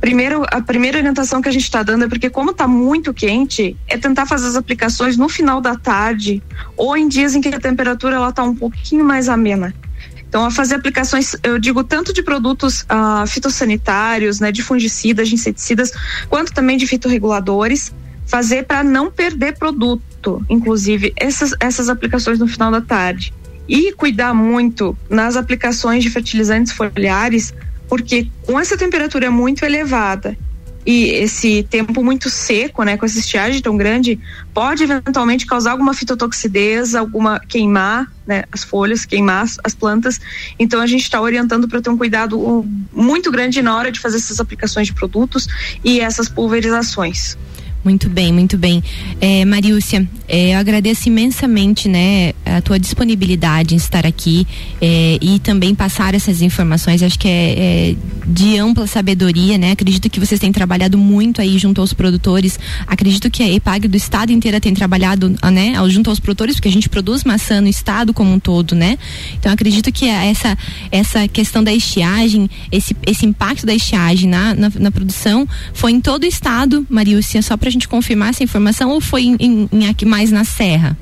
Primeiro, 0.00 0.44
a 0.50 0.62
primeira 0.62 0.98
orientação 0.98 1.42
que 1.42 1.48
a 1.48 1.52
gente 1.52 1.64
está 1.64 1.82
dando 1.82 2.04
é 2.04 2.08
porque, 2.08 2.30
como 2.30 2.52
está 2.52 2.66
muito 2.66 3.12
quente, 3.12 3.76
é 3.86 3.98
tentar 3.98 4.24
fazer 4.24 4.46
as 4.46 4.56
aplicações 4.56 5.18
no 5.18 5.28
final 5.28 5.60
da 5.60 5.76
tarde 5.76 6.42
ou 6.76 6.96
em 6.96 7.06
dias 7.08 7.34
em 7.34 7.40
que 7.40 7.48
a 7.48 7.60
temperatura 7.60 8.16
ela 8.16 8.30
está 8.30 8.42
um 8.42 8.54
pouquinho 8.54 9.04
mais 9.04 9.28
amena. 9.28 9.74
Então, 10.30 10.44
a 10.44 10.50
fazer 10.52 10.76
aplicações, 10.76 11.34
eu 11.42 11.58
digo 11.58 11.82
tanto 11.82 12.12
de 12.12 12.22
produtos 12.22 12.82
uh, 12.82 13.26
fitossanitários, 13.26 14.38
né, 14.38 14.52
de 14.52 14.62
fungicidas, 14.62 15.28
de 15.28 15.34
inseticidas, 15.34 15.90
quanto 16.28 16.52
também 16.52 16.76
de 16.76 16.86
fitorreguladores, 16.86 17.92
fazer 18.26 18.62
para 18.62 18.84
não 18.84 19.10
perder 19.10 19.58
produto, 19.58 20.40
inclusive 20.48 21.12
essas, 21.16 21.52
essas 21.58 21.88
aplicações 21.88 22.38
no 22.38 22.46
final 22.46 22.70
da 22.70 22.80
tarde. 22.80 23.34
E 23.68 23.92
cuidar 23.92 24.32
muito 24.32 24.96
nas 25.08 25.34
aplicações 25.34 26.04
de 26.04 26.10
fertilizantes 26.10 26.72
foliares 26.72 27.52
porque 27.88 28.28
com 28.42 28.58
essa 28.58 28.76
temperatura 28.76 29.32
muito 29.32 29.64
elevada 29.64 30.38
e 30.84 31.10
esse 31.10 31.62
tempo 31.64 32.02
muito 32.02 32.30
seco, 32.30 32.82
né, 32.82 32.96
com 32.96 33.04
essa 33.04 33.18
estiagem 33.18 33.60
tão 33.60 33.76
grande, 33.76 34.18
pode 34.54 34.84
eventualmente 34.84 35.46
causar 35.46 35.72
alguma 35.72 35.92
fitotoxidez, 35.92 36.94
alguma 36.94 37.38
queimar, 37.38 38.10
né, 38.26 38.44
as 38.50 38.64
folhas, 38.64 39.04
queimar 39.04 39.46
as 39.62 39.74
plantas. 39.74 40.20
Então 40.58 40.80
a 40.80 40.86
gente 40.86 41.02
está 41.02 41.20
orientando 41.20 41.68
para 41.68 41.82
ter 41.82 41.90
um 41.90 41.98
cuidado 41.98 42.66
muito 42.92 43.30
grande 43.30 43.60
na 43.60 43.76
hora 43.76 43.92
de 43.92 44.00
fazer 44.00 44.16
essas 44.16 44.40
aplicações 44.40 44.86
de 44.86 44.94
produtos 44.94 45.46
e 45.84 46.00
essas 46.00 46.28
pulverizações. 46.28 47.36
Muito 47.82 48.10
bem, 48.10 48.30
muito 48.30 48.58
bem. 48.58 48.82
É, 49.22 49.42
Mariúcia, 49.46 50.06
é, 50.28 50.54
eu 50.54 50.58
agradeço 50.58 51.08
imensamente, 51.08 51.88
né, 51.88 52.34
a 52.44 52.60
tua 52.60 52.78
disponibilidade 52.78 53.74
em 53.74 53.78
estar 53.78 54.06
aqui 54.06 54.46
é, 54.82 55.18
e 55.20 55.38
também 55.38 55.74
passar 55.74 56.14
essas 56.14 56.42
informações. 56.42 57.02
Acho 57.02 57.18
que 57.18 57.26
é, 57.26 57.54
é, 57.58 57.96
de 58.26 58.58
ampla 58.58 58.86
sabedoria, 58.86 59.56
né? 59.56 59.72
Acredito 59.72 60.10
que 60.10 60.20
vocês 60.20 60.38
têm 60.38 60.52
trabalhado 60.52 60.98
muito 60.98 61.40
aí 61.40 61.58
junto 61.58 61.80
aos 61.80 61.94
produtores. 61.94 62.60
Acredito 62.86 63.30
que 63.30 63.42
a 63.42 63.48
EPAG 63.50 63.88
do 63.88 63.96
estado 63.96 64.30
inteiro 64.30 64.60
tem 64.60 64.74
trabalhado, 64.74 65.34
né, 65.50 65.72
junto 65.88 66.10
aos 66.10 66.20
produtores, 66.20 66.56
porque 66.56 66.68
a 66.68 66.72
gente 66.72 66.88
produz 66.88 67.24
maçã 67.24 67.62
no 67.62 67.68
estado 67.68 68.12
como 68.12 68.30
um 68.30 68.38
todo, 68.38 68.74
né? 68.74 68.98
Então 69.38 69.50
acredito 69.50 69.90
que 69.90 70.06
essa 70.06 70.56
essa 70.92 71.26
questão 71.26 71.64
da 71.64 71.72
estiagem, 71.72 72.48
esse 72.70 72.94
esse 73.06 73.24
impacto 73.24 73.64
da 73.64 73.74
estiagem 73.74 74.28
na, 74.28 74.54
na, 74.54 74.70
na 74.78 74.90
produção 74.90 75.48
foi 75.72 75.92
em 75.92 76.00
todo 76.00 76.24
o 76.24 76.26
estado, 76.26 76.86
Mariúcia, 76.90 77.40
só 77.40 77.56
para 77.56 77.69
a 77.70 77.72
gente 77.72 77.88
confirmar 77.88 78.30
essa 78.30 78.44
informação 78.44 78.90
ou 78.90 79.00
foi 79.00 79.22
em, 79.22 79.36
em, 79.40 79.68
em 79.72 79.88
aqui 79.88 80.04
mais 80.04 80.30
na 80.30 80.44
Serra? 80.44 80.96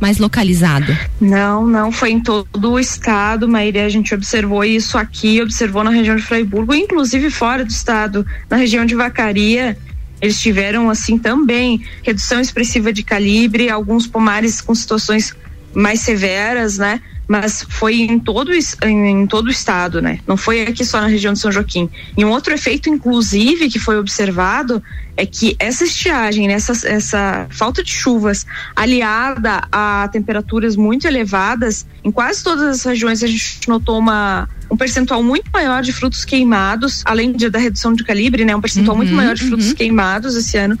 mais 0.00 0.18
localizado? 0.18 0.94
Não, 1.20 1.66
não, 1.66 1.90
foi 1.90 2.10
em 2.10 2.20
todo 2.20 2.72
o 2.72 2.78
estado, 2.78 3.48
Maíra. 3.48 3.86
A 3.86 3.88
gente 3.88 4.14
observou 4.14 4.62
isso 4.64 4.98
aqui, 4.98 5.40
observou 5.40 5.82
na 5.82 5.90
região 5.90 6.16
de 6.16 6.22
Freiburgo, 6.22 6.74
inclusive 6.74 7.30
fora 7.30 7.64
do 7.64 7.70
estado, 7.70 8.26
na 8.50 8.56
região 8.56 8.84
de 8.84 8.94
Vacaria. 8.94 9.78
Eles 10.20 10.38
tiveram, 10.40 10.90
assim, 10.90 11.16
também 11.16 11.82
redução 12.02 12.40
expressiva 12.40 12.92
de 12.92 13.02
calibre, 13.02 13.70
alguns 13.70 14.06
pomares 14.06 14.60
com 14.60 14.74
situações 14.74 15.34
mais 15.72 16.00
severas, 16.00 16.76
né? 16.76 17.00
Mas 17.26 17.64
foi 17.68 18.02
em 18.02 18.18
todo, 18.18 18.50
em, 18.82 19.26
todo 19.26 19.46
o 19.46 19.50
estado, 19.50 20.02
né? 20.02 20.20
Não 20.26 20.36
foi 20.36 20.62
aqui 20.62 20.84
só 20.84 21.00
na 21.00 21.06
região 21.06 21.32
de 21.32 21.38
São 21.38 21.50
Joaquim. 21.50 21.88
E 22.16 22.24
um 22.24 22.30
outro 22.30 22.52
efeito, 22.52 22.88
inclusive, 22.88 23.68
que 23.68 23.78
foi 23.78 23.98
observado 23.98 24.82
é 25.16 25.24
que 25.24 25.56
essa 25.58 25.84
estiagem, 25.84 26.48
né, 26.48 26.54
essa, 26.54 26.86
essa 26.86 27.46
falta 27.50 27.82
de 27.82 27.92
chuvas, 27.92 28.44
aliada 28.74 29.62
a 29.70 30.08
temperaturas 30.12 30.76
muito 30.76 31.06
elevadas, 31.06 31.86
em 32.02 32.10
quase 32.10 32.42
todas 32.42 32.64
as 32.64 32.84
regiões 32.84 33.22
a 33.22 33.26
gente 33.26 33.60
notou 33.68 33.98
uma, 33.98 34.48
um 34.70 34.76
percentual 34.76 35.22
muito 35.22 35.50
maior 35.52 35.82
de 35.82 35.92
frutos 35.92 36.24
queimados, 36.24 37.02
além 37.04 37.32
de, 37.32 37.48
da 37.48 37.58
redução 37.58 37.92
de 37.92 38.04
calibre, 38.04 38.44
né, 38.44 38.54
um 38.54 38.60
percentual 38.60 38.96
uhum, 38.96 39.02
muito 39.02 39.14
maior 39.14 39.34
de 39.34 39.44
frutos 39.44 39.68
uhum. 39.68 39.74
queimados 39.74 40.36
esse 40.36 40.56
ano. 40.56 40.78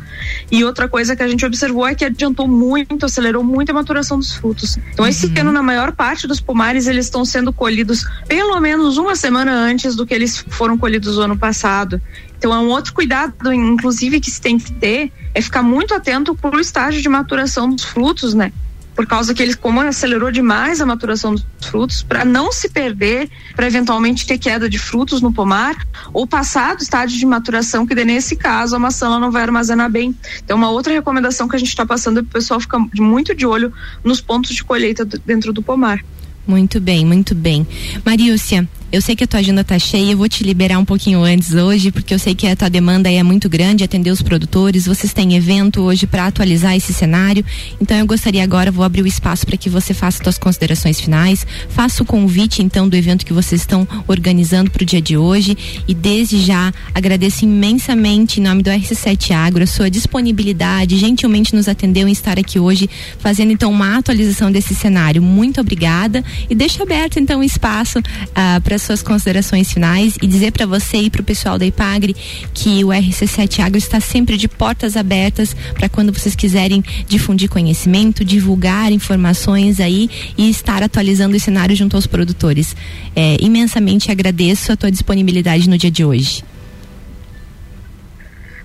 E 0.50 0.64
outra 0.64 0.88
coisa 0.88 1.14
que 1.14 1.22
a 1.22 1.28
gente 1.28 1.44
observou 1.44 1.86
é 1.86 1.94
que 1.94 2.04
adiantou 2.04 2.48
muito, 2.48 3.04
acelerou 3.04 3.42
muito 3.42 3.70
a 3.70 3.74
maturação 3.74 4.18
dos 4.18 4.32
frutos. 4.32 4.78
Então, 4.92 5.06
esse 5.06 5.26
uhum. 5.26 5.34
ano, 5.38 5.52
na 5.52 5.62
maior 5.62 5.92
parte 5.92 6.26
dos 6.26 6.40
pomares, 6.40 6.86
eles 6.86 7.06
estão 7.06 7.24
sendo 7.24 7.52
colhidos 7.52 8.04
pelo 8.26 8.58
menos 8.60 8.96
uma 8.96 9.16
semana 9.16 9.52
antes 9.52 9.94
do 9.94 10.06
que 10.06 10.14
eles 10.14 10.44
foram 10.48 10.76
colhidos 10.76 11.16
no 11.16 11.22
ano 11.22 11.36
passado. 11.36 12.00
Então 12.44 12.52
é 12.52 12.58
um 12.58 12.68
outro 12.68 12.92
cuidado, 12.92 13.52
inclusive, 13.52 14.20
que 14.20 14.30
se 14.30 14.38
tem 14.38 14.58
que 14.58 14.70
ter, 14.70 15.10
é 15.32 15.40
ficar 15.40 15.62
muito 15.62 15.94
atento 15.94 16.34
para 16.34 16.54
o 16.54 16.60
estágio 16.60 17.00
de 17.00 17.08
maturação 17.08 17.70
dos 17.70 17.84
frutos, 17.84 18.34
né? 18.34 18.52
Por 18.94 19.06
causa 19.06 19.34
que 19.34 19.42
ele, 19.42 19.54
como 19.54 19.80
acelerou 19.80 20.30
demais 20.30 20.80
a 20.80 20.86
maturação 20.86 21.34
dos 21.34 21.44
frutos, 21.60 22.02
para 22.02 22.24
não 22.24 22.52
se 22.52 22.68
perder, 22.68 23.28
para 23.56 23.66
eventualmente 23.66 24.26
ter 24.26 24.38
queda 24.38 24.68
de 24.68 24.78
frutos 24.78 25.20
no 25.20 25.32
pomar, 25.32 25.74
ou 26.12 26.26
passar 26.26 26.76
do 26.76 26.82
estágio 26.82 27.18
de 27.18 27.26
maturação, 27.26 27.86
que 27.86 27.94
nesse 28.04 28.36
caso 28.36 28.76
a 28.76 28.78
maçã 28.78 29.18
não 29.18 29.30
vai 29.30 29.42
armazenar 29.42 29.90
bem. 29.90 30.14
Então, 30.44 30.56
uma 30.56 30.70
outra 30.70 30.92
recomendação 30.92 31.48
que 31.48 31.56
a 31.56 31.58
gente 31.58 31.68
está 31.68 31.84
passando 31.84 32.18
é 32.18 32.22
o 32.22 32.26
pessoal 32.26 32.60
ficar 32.60 32.78
muito 32.94 33.34
de 33.34 33.46
olho 33.46 33.72
nos 34.02 34.20
pontos 34.20 34.54
de 34.54 34.62
colheita 34.62 35.04
dentro 35.04 35.52
do 35.52 35.62
pomar. 35.62 36.00
Muito 36.46 36.78
bem, 36.78 37.06
muito 37.06 37.34
bem. 37.34 37.66
Marícia, 38.04 38.68
eu 38.94 39.00
sei 39.00 39.16
que 39.16 39.24
a 39.24 39.26
tua 39.26 39.40
agenda 39.40 39.64
tá 39.64 39.76
cheia, 39.76 40.12
eu 40.12 40.16
vou 40.16 40.28
te 40.28 40.44
liberar 40.44 40.78
um 40.78 40.84
pouquinho 40.84 41.24
antes 41.24 41.52
hoje, 41.52 41.90
porque 41.90 42.14
eu 42.14 42.18
sei 42.18 42.32
que 42.32 42.46
a 42.46 42.54
tua 42.54 42.70
demanda 42.70 43.10
é 43.10 43.24
muito 43.24 43.48
grande, 43.48 43.82
atender 43.82 44.12
os 44.12 44.22
produtores, 44.22 44.86
vocês 44.86 45.12
têm 45.12 45.34
evento 45.34 45.80
hoje 45.80 46.06
para 46.06 46.28
atualizar 46.28 46.76
esse 46.76 46.92
cenário. 46.92 47.44
Então 47.80 47.96
eu 47.96 48.06
gostaria 48.06 48.44
agora, 48.44 48.70
vou 48.70 48.84
abrir 48.84 49.02
o 49.02 49.06
espaço 49.06 49.44
para 49.44 49.56
que 49.56 49.68
você 49.68 49.92
faça 49.92 50.22
suas 50.22 50.38
considerações 50.38 51.00
finais, 51.00 51.44
faça 51.70 52.04
o 52.04 52.06
convite 52.06 52.62
então 52.62 52.88
do 52.88 52.94
evento 52.94 53.26
que 53.26 53.32
vocês 53.32 53.62
estão 53.62 53.84
organizando 54.06 54.70
para 54.70 54.84
o 54.84 54.86
dia 54.86 55.02
de 55.02 55.16
hoje 55.16 55.58
e 55.88 55.92
desde 55.92 56.38
já 56.38 56.72
agradeço 56.94 57.44
imensamente 57.44 58.38
em 58.38 58.44
nome 58.44 58.62
do 58.62 58.70
RC7 58.70 59.32
Agro 59.32 59.64
a 59.64 59.66
sua 59.66 59.90
disponibilidade, 59.90 60.98
gentilmente 60.98 61.52
nos 61.52 61.66
atendeu 61.66 62.06
em 62.06 62.12
estar 62.12 62.38
aqui 62.38 62.60
hoje, 62.60 62.88
fazendo 63.18 63.50
então 63.50 63.72
uma 63.72 63.98
atualização 63.98 64.52
desse 64.52 64.72
cenário. 64.72 65.20
Muito 65.20 65.60
obrigada 65.60 66.22
e 66.48 66.54
deixa 66.54 66.84
aberto 66.84 67.18
então 67.18 67.40
o 67.40 67.42
espaço 67.44 67.98
uh, 67.98 68.60
para 68.62 68.83
suas 68.84 69.02
considerações 69.02 69.72
finais 69.72 70.16
e 70.22 70.26
dizer 70.26 70.52
para 70.52 70.66
você 70.66 70.98
e 70.98 71.10
para 71.10 71.20
o 71.20 71.24
pessoal 71.24 71.58
da 71.58 71.66
Ipagre 71.66 72.14
que 72.52 72.84
o 72.84 72.88
RC7 72.88 73.60
Agro 73.60 73.78
está 73.78 74.00
sempre 74.00 74.36
de 74.36 74.48
portas 74.48 74.96
abertas 74.96 75.54
para 75.74 75.88
quando 75.88 76.12
vocês 76.12 76.34
quiserem 76.34 76.84
difundir 77.08 77.48
conhecimento, 77.48 78.24
divulgar 78.24 78.92
informações 78.92 79.80
aí 79.80 80.08
e 80.36 80.48
estar 80.48 80.82
atualizando 80.82 81.36
o 81.36 81.40
cenário 81.40 81.74
junto 81.74 81.96
aos 81.96 82.06
produtores. 82.06 82.76
É, 83.16 83.36
imensamente 83.40 84.10
agradeço 84.10 84.72
a 84.72 84.76
tua 84.76 84.90
disponibilidade 84.90 85.68
no 85.68 85.78
dia 85.78 85.90
de 85.90 86.04
hoje. 86.04 86.42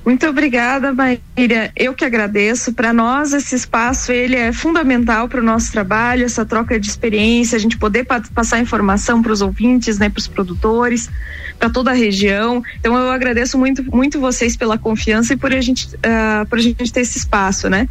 Muito 0.10 0.26
obrigada, 0.26 0.92
Maíra. 0.92 1.72
Eu 1.76 1.94
que 1.94 2.04
agradeço. 2.04 2.74
Para 2.74 2.92
nós, 2.92 3.32
esse 3.32 3.54
espaço 3.54 4.12
ele 4.12 4.36
é 4.36 4.52
fundamental 4.52 5.30
para 5.30 5.40
o 5.40 5.44
nosso 5.44 5.72
trabalho, 5.72 6.26
essa 6.26 6.44
troca 6.44 6.80
de 6.80 6.88
experiência, 6.88 7.56
a 7.56 7.60
gente 7.60 7.78
poder 7.78 8.06
pa 8.06 8.20
passar 8.34 8.60
informação 8.60 9.22
para 9.22 9.32
os 9.32 9.40
ouvintes, 9.40 10.00
né, 10.00 10.10
para 10.10 10.18
os 10.18 10.28
produtores, 10.28 11.12
para 11.60 11.70
toda 11.70 11.92
a 11.92 11.94
região. 11.94 12.64
Então, 12.80 12.98
eu 12.98 13.12
agradeço 13.12 13.56
muito, 13.56 13.84
muito 13.96 14.20
vocês 14.20 14.58
pela 14.58 14.80
confiança 14.80 15.34
e 15.34 15.38
por 15.38 15.54
a 15.54 15.62
gente, 15.62 15.86
uh, 15.98 16.44
por 16.50 16.58
a 16.58 16.62
gente 16.62 16.92
ter 16.92 17.02
esse 17.02 17.20
espaço, 17.20 17.70
né? 17.70 17.88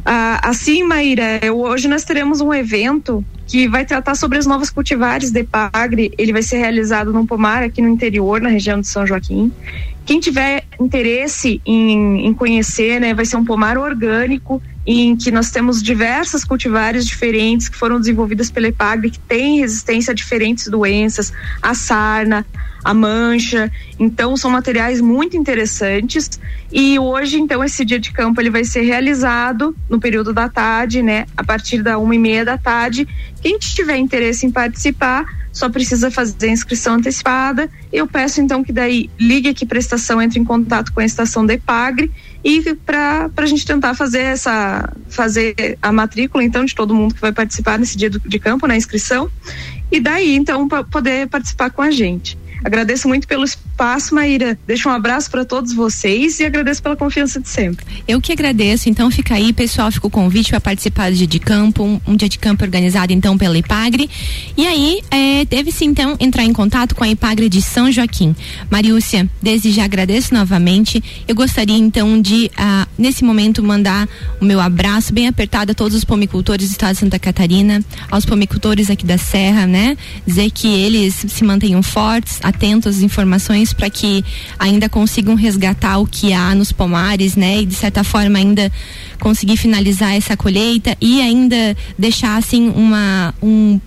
Uh, 0.00 0.42
assim, 0.42 0.82
Maíra, 0.82 1.38
eu, 1.40 1.60
hoje 1.60 1.86
nós 1.86 2.02
teremos 2.02 2.40
um 2.40 2.52
evento 2.52 3.24
que 3.46 3.68
vai 3.68 3.84
tratar 3.84 4.16
sobre 4.16 4.38
as 4.38 4.46
novas 4.46 4.70
cultivares 4.70 5.30
de 5.30 5.44
Pagre. 5.44 6.12
Ele 6.18 6.32
vai 6.32 6.42
ser 6.42 6.56
realizado 6.56 7.12
num 7.12 7.24
pomar 7.24 7.62
aqui 7.62 7.80
no 7.80 7.88
interior, 7.88 8.40
na 8.40 8.48
região 8.48 8.80
de 8.80 8.88
São 8.88 9.06
Joaquim. 9.06 9.52
Quem 10.06 10.20
tiver 10.20 10.63
interesse 10.80 11.60
em, 11.66 12.26
em 12.26 12.34
conhecer, 12.34 13.00
né, 13.00 13.14
vai 13.14 13.24
ser 13.24 13.36
um 13.36 13.44
pomar 13.44 13.78
orgânico 13.78 14.62
em 14.86 15.16
que 15.16 15.30
nós 15.30 15.50
temos 15.50 15.82
diversas 15.82 16.44
cultivares 16.44 17.06
diferentes 17.06 17.68
que 17.68 17.76
foram 17.76 17.98
desenvolvidas 17.98 18.50
pela 18.50 18.68
EPAGRE 18.68 19.10
que 19.10 19.18
têm 19.18 19.60
resistência 19.60 20.12
a 20.12 20.14
diferentes 20.14 20.68
doenças, 20.68 21.32
a 21.62 21.74
sarna, 21.74 22.44
a 22.84 22.92
mancha. 22.92 23.72
Então 23.98 24.36
são 24.36 24.50
materiais 24.50 25.00
muito 25.00 25.36
interessantes 25.36 26.38
e 26.70 26.98
hoje 26.98 27.38
então 27.38 27.64
esse 27.64 27.84
dia 27.84 27.98
de 27.98 28.12
campo 28.12 28.40
ele 28.40 28.50
vai 28.50 28.64
ser 28.64 28.82
realizado 28.82 29.74
no 29.88 29.98
período 29.98 30.34
da 30.34 30.48
tarde, 30.48 31.02
né, 31.02 31.24
a 31.36 31.42
partir 31.42 31.82
da 31.82 31.98
uma 31.98 32.14
e 32.14 32.18
meia 32.18 32.44
da 32.44 32.58
tarde. 32.58 33.08
Quem 33.40 33.58
tiver 33.58 33.96
interesse 33.96 34.46
em 34.46 34.50
participar 34.50 35.24
só 35.50 35.68
precisa 35.70 36.10
fazer 36.10 36.48
a 36.48 36.52
inscrição 36.52 36.94
antecipada. 36.94 37.70
Eu 37.92 38.08
peço 38.08 38.40
então 38.40 38.62
que 38.62 38.72
daí 38.72 39.08
ligue 39.18 39.48
aqui 39.48 39.64
para 39.64 39.78
a 39.78 39.80
estação, 39.80 40.20
entre 40.20 40.38
em 40.40 40.44
contato 40.44 40.92
com 40.92 41.00
a 41.00 41.04
estação 41.04 41.46
da 41.46 41.54
EPAGRE 41.54 42.10
e 42.44 42.74
para 42.74 43.30
a 43.34 43.46
gente 43.46 43.64
tentar 43.64 43.94
fazer 43.94 44.20
essa 44.20 44.92
fazer 45.08 45.78
a 45.80 45.90
matrícula 45.90 46.44
então 46.44 46.64
de 46.64 46.74
todo 46.74 46.94
mundo 46.94 47.14
que 47.14 47.20
vai 47.20 47.32
participar 47.32 47.78
nesse 47.78 47.96
dia 47.96 48.10
do, 48.10 48.20
de 48.20 48.38
campo 48.38 48.66
na 48.66 48.76
inscrição 48.76 49.30
e 49.90 49.98
daí 49.98 50.36
então 50.36 50.68
poder 50.68 51.26
participar 51.28 51.70
com 51.70 51.80
a 51.80 51.90
gente. 51.90 52.36
Agradeço 52.64 53.06
muito 53.06 53.28
pelo 53.28 53.44
espaço, 53.44 54.14
Maíra. 54.14 54.58
Deixo 54.66 54.88
um 54.88 54.92
abraço 54.92 55.30
para 55.30 55.44
todos 55.44 55.74
vocês 55.74 56.40
e 56.40 56.44
agradeço 56.46 56.82
pela 56.82 56.96
confiança 56.96 57.38
de 57.38 57.46
sempre. 57.46 57.84
Eu 58.08 58.22
que 58.22 58.32
agradeço. 58.32 58.88
Então 58.88 59.10
fica 59.10 59.34
aí, 59.34 59.52
pessoal, 59.52 59.92
fica 59.92 60.06
o 60.06 60.10
convite 60.10 60.48
para 60.48 60.60
participar 60.60 61.10
do 61.10 61.16
dia 61.16 61.26
de 61.26 61.38
campo, 61.38 61.84
um, 61.84 62.00
um, 62.06 62.16
dia 62.16 62.28
de 62.28 62.38
campo 62.38 62.64
organizado 62.64 63.12
então 63.12 63.36
pela 63.36 63.58
Ipagre. 63.58 64.08
E 64.56 64.66
aí, 64.66 65.02
é, 65.10 65.44
deve-se 65.44 65.84
então 65.84 66.16
entrar 66.18 66.42
em 66.42 66.54
contato 66.54 66.94
com 66.94 67.04
a 67.04 67.08
Ipagre 67.08 67.50
de 67.50 67.60
São 67.60 67.92
Joaquim. 67.92 68.34
Mariúcia, 68.70 69.28
desde 69.42 69.70
já 69.70 69.84
agradeço 69.84 70.32
novamente. 70.32 71.04
Eu 71.28 71.34
gostaria 71.34 71.76
então 71.76 72.18
de, 72.18 72.50
ah, 72.56 72.88
nesse 72.96 73.22
momento, 73.24 73.62
mandar 73.62 74.08
o 74.40 74.44
meu 74.44 74.58
abraço 74.58 75.12
bem 75.12 75.28
apertado 75.28 75.72
a 75.72 75.74
todos 75.74 75.94
os 75.94 76.04
pomicultores 76.04 76.68
do 76.68 76.72
estado 76.72 76.94
de 76.94 77.00
Santa 77.00 77.18
Catarina, 77.18 77.84
aos 78.10 78.24
pomicultores 78.24 78.88
aqui 78.88 79.04
da 79.04 79.18
Serra, 79.18 79.66
né? 79.66 79.98
Dizer 80.26 80.50
que 80.50 80.66
eles 80.66 81.26
se 81.28 81.44
mantenham 81.44 81.82
fortes, 81.82 82.38
às 82.88 83.02
informações 83.02 83.72
para 83.72 83.90
que 83.90 84.24
ainda 84.58 84.88
consigam 84.88 85.34
resgatar 85.34 85.98
o 85.98 86.06
que 86.06 86.32
há 86.32 86.54
nos 86.54 86.72
pomares, 86.72 87.36
né? 87.36 87.62
E 87.62 87.66
de 87.66 87.74
certa 87.74 88.02
forma 88.02 88.38
ainda 88.38 88.70
conseguir 89.20 89.56
finalizar 89.56 90.14
essa 90.14 90.36
colheita 90.36 90.96
e 91.00 91.20
ainda 91.20 91.76
deixar 91.98 92.36
assim 92.36 92.70
uma 92.70 93.34
um 93.42 93.78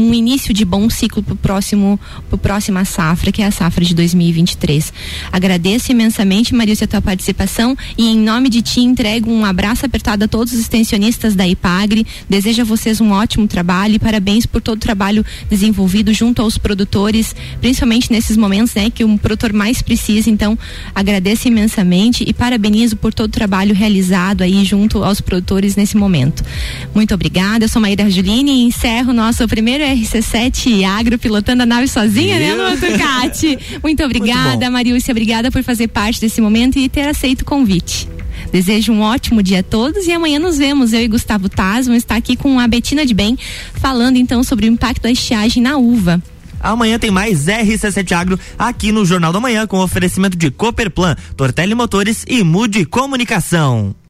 um 0.00 0.14
início 0.14 0.54
de 0.54 0.64
bom 0.64 0.88
ciclo 0.88 1.22
para 1.22 1.34
o 1.34 1.36
próximo, 1.36 2.00
pro 2.28 2.38
próxima 2.38 2.84
safra, 2.84 3.30
que 3.30 3.42
é 3.42 3.46
a 3.46 3.50
safra 3.50 3.84
de 3.84 3.94
2023. 3.94 4.92
Agradeço 5.32 5.92
imensamente, 5.92 6.54
Marilson, 6.54 6.84
a 6.84 6.88
tua 6.88 7.02
participação 7.02 7.76
e 7.96 8.06
em 8.06 8.18
nome 8.18 8.48
de 8.48 8.62
ti 8.62 8.80
entrego 8.80 9.30
um 9.30 9.44
abraço 9.44 9.84
apertado 9.84 10.24
a 10.24 10.28
todos 10.28 10.52
os 10.52 10.60
extensionistas 10.60 11.34
da 11.34 11.46
IPAGRE. 11.46 12.06
Desejo 12.28 12.62
a 12.62 12.64
vocês 12.64 13.00
um 13.00 13.10
ótimo 13.10 13.46
trabalho 13.46 13.94
e 13.94 13.98
parabéns 13.98 14.46
por 14.46 14.60
todo 14.60 14.76
o 14.76 14.80
trabalho 14.80 15.24
desenvolvido 15.48 16.12
junto 16.12 16.42
aos 16.42 16.56
produtores, 16.56 17.34
principalmente 17.60 18.10
nesses 18.10 18.36
momentos, 18.36 18.74
né, 18.74 18.90
que 18.90 19.04
um 19.04 19.16
produtor 19.16 19.52
mais 19.52 19.82
precisa. 19.82 20.30
Então, 20.30 20.58
agradeço 20.94 21.48
imensamente 21.48 22.24
e 22.26 22.32
parabenizo 22.32 22.96
por 22.96 23.12
todo 23.12 23.28
o 23.28 23.32
trabalho 23.32 23.74
realizado 23.74 24.42
aí 24.42 24.64
junto 24.64 25.02
aos 25.04 25.20
produtores 25.20 25.76
nesse 25.76 25.96
momento. 25.96 26.44
Muito 26.94 27.14
obrigada. 27.14 27.64
Eu 27.64 27.68
sou 27.68 27.80
Maíra 27.80 28.08
Juline 28.08 28.50
e 28.50 28.64
encerro 28.64 29.12
nosso 29.12 29.46
primeiro 29.48 29.84
RC7 29.94 30.84
Agro 30.84 31.18
pilotando 31.18 31.62
a 31.62 31.66
nave 31.66 31.88
sozinha, 31.88 32.38
né, 32.38 32.54
Lua 32.54 32.76
Turcati? 32.76 33.58
Muito 33.82 34.02
obrigada, 34.04 34.50
Muito 34.50 34.72
Marilcia. 34.72 35.12
Obrigada 35.12 35.50
por 35.50 35.62
fazer 35.62 35.88
parte 35.88 36.20
desse 36.20 36.40
momento 36.40 36.78
e 36.78 36.88
ter 36.88 37.08
aceito 37.08 37.42
o 37.42 37.44
convite. 37.44 38.08
Desejo 38.52 38.92
um 38.92 39.00
ótimo 39.00 39.42
dia 39.42 39.60
a 39.60 39.62
todos 39.62 40.06
e 40.06 40.12
amanhã 40.12 40.38
nos 40.38 40.58
vemos. 40.58 40.92
Eu 40.92 41.00
e 41.00 41.08
Gustavo 41.08 41.48
Taz 41.48 41.86
vamos 41.86 42.02
estar 42.02 42.16
aqui 42.16 42.36
com 42.36 42.58
a 42.58 42.66
Betina 42.66 43.06
de 43.06 43.14
Bem, 43.14 43.38
falando 43.74 44.16
então 44.16 44.42
sobre 44.42 44.66
o 44.66 44.72
impacto 44.72 45.02
da 45.02 45.10
estiagem 45.10 45.62
na 45.62 45.76
uva. 45.76 46.22
Amanhã 46.60 46.98
tem 46.98 47.10
mais 47.10 47.46
RC7 47.46 48.12
Agro 48.12 48.38
aqui 48.58 48.92
no 48.92 49.04
Jornal 49.04 49.32
da 49.32 49.40
Manhã 49.40 49.66
com 49.66 49.78
oferecimento 49.78 50.36
de 50.36 50.50
Cooperplan, 50.50 51.16
Tortelli 51.36 51.74
Motores 51.74 52.24
e 52.28 52.44
Mude 52.44 52.84
Comunicação. 52.84 53.94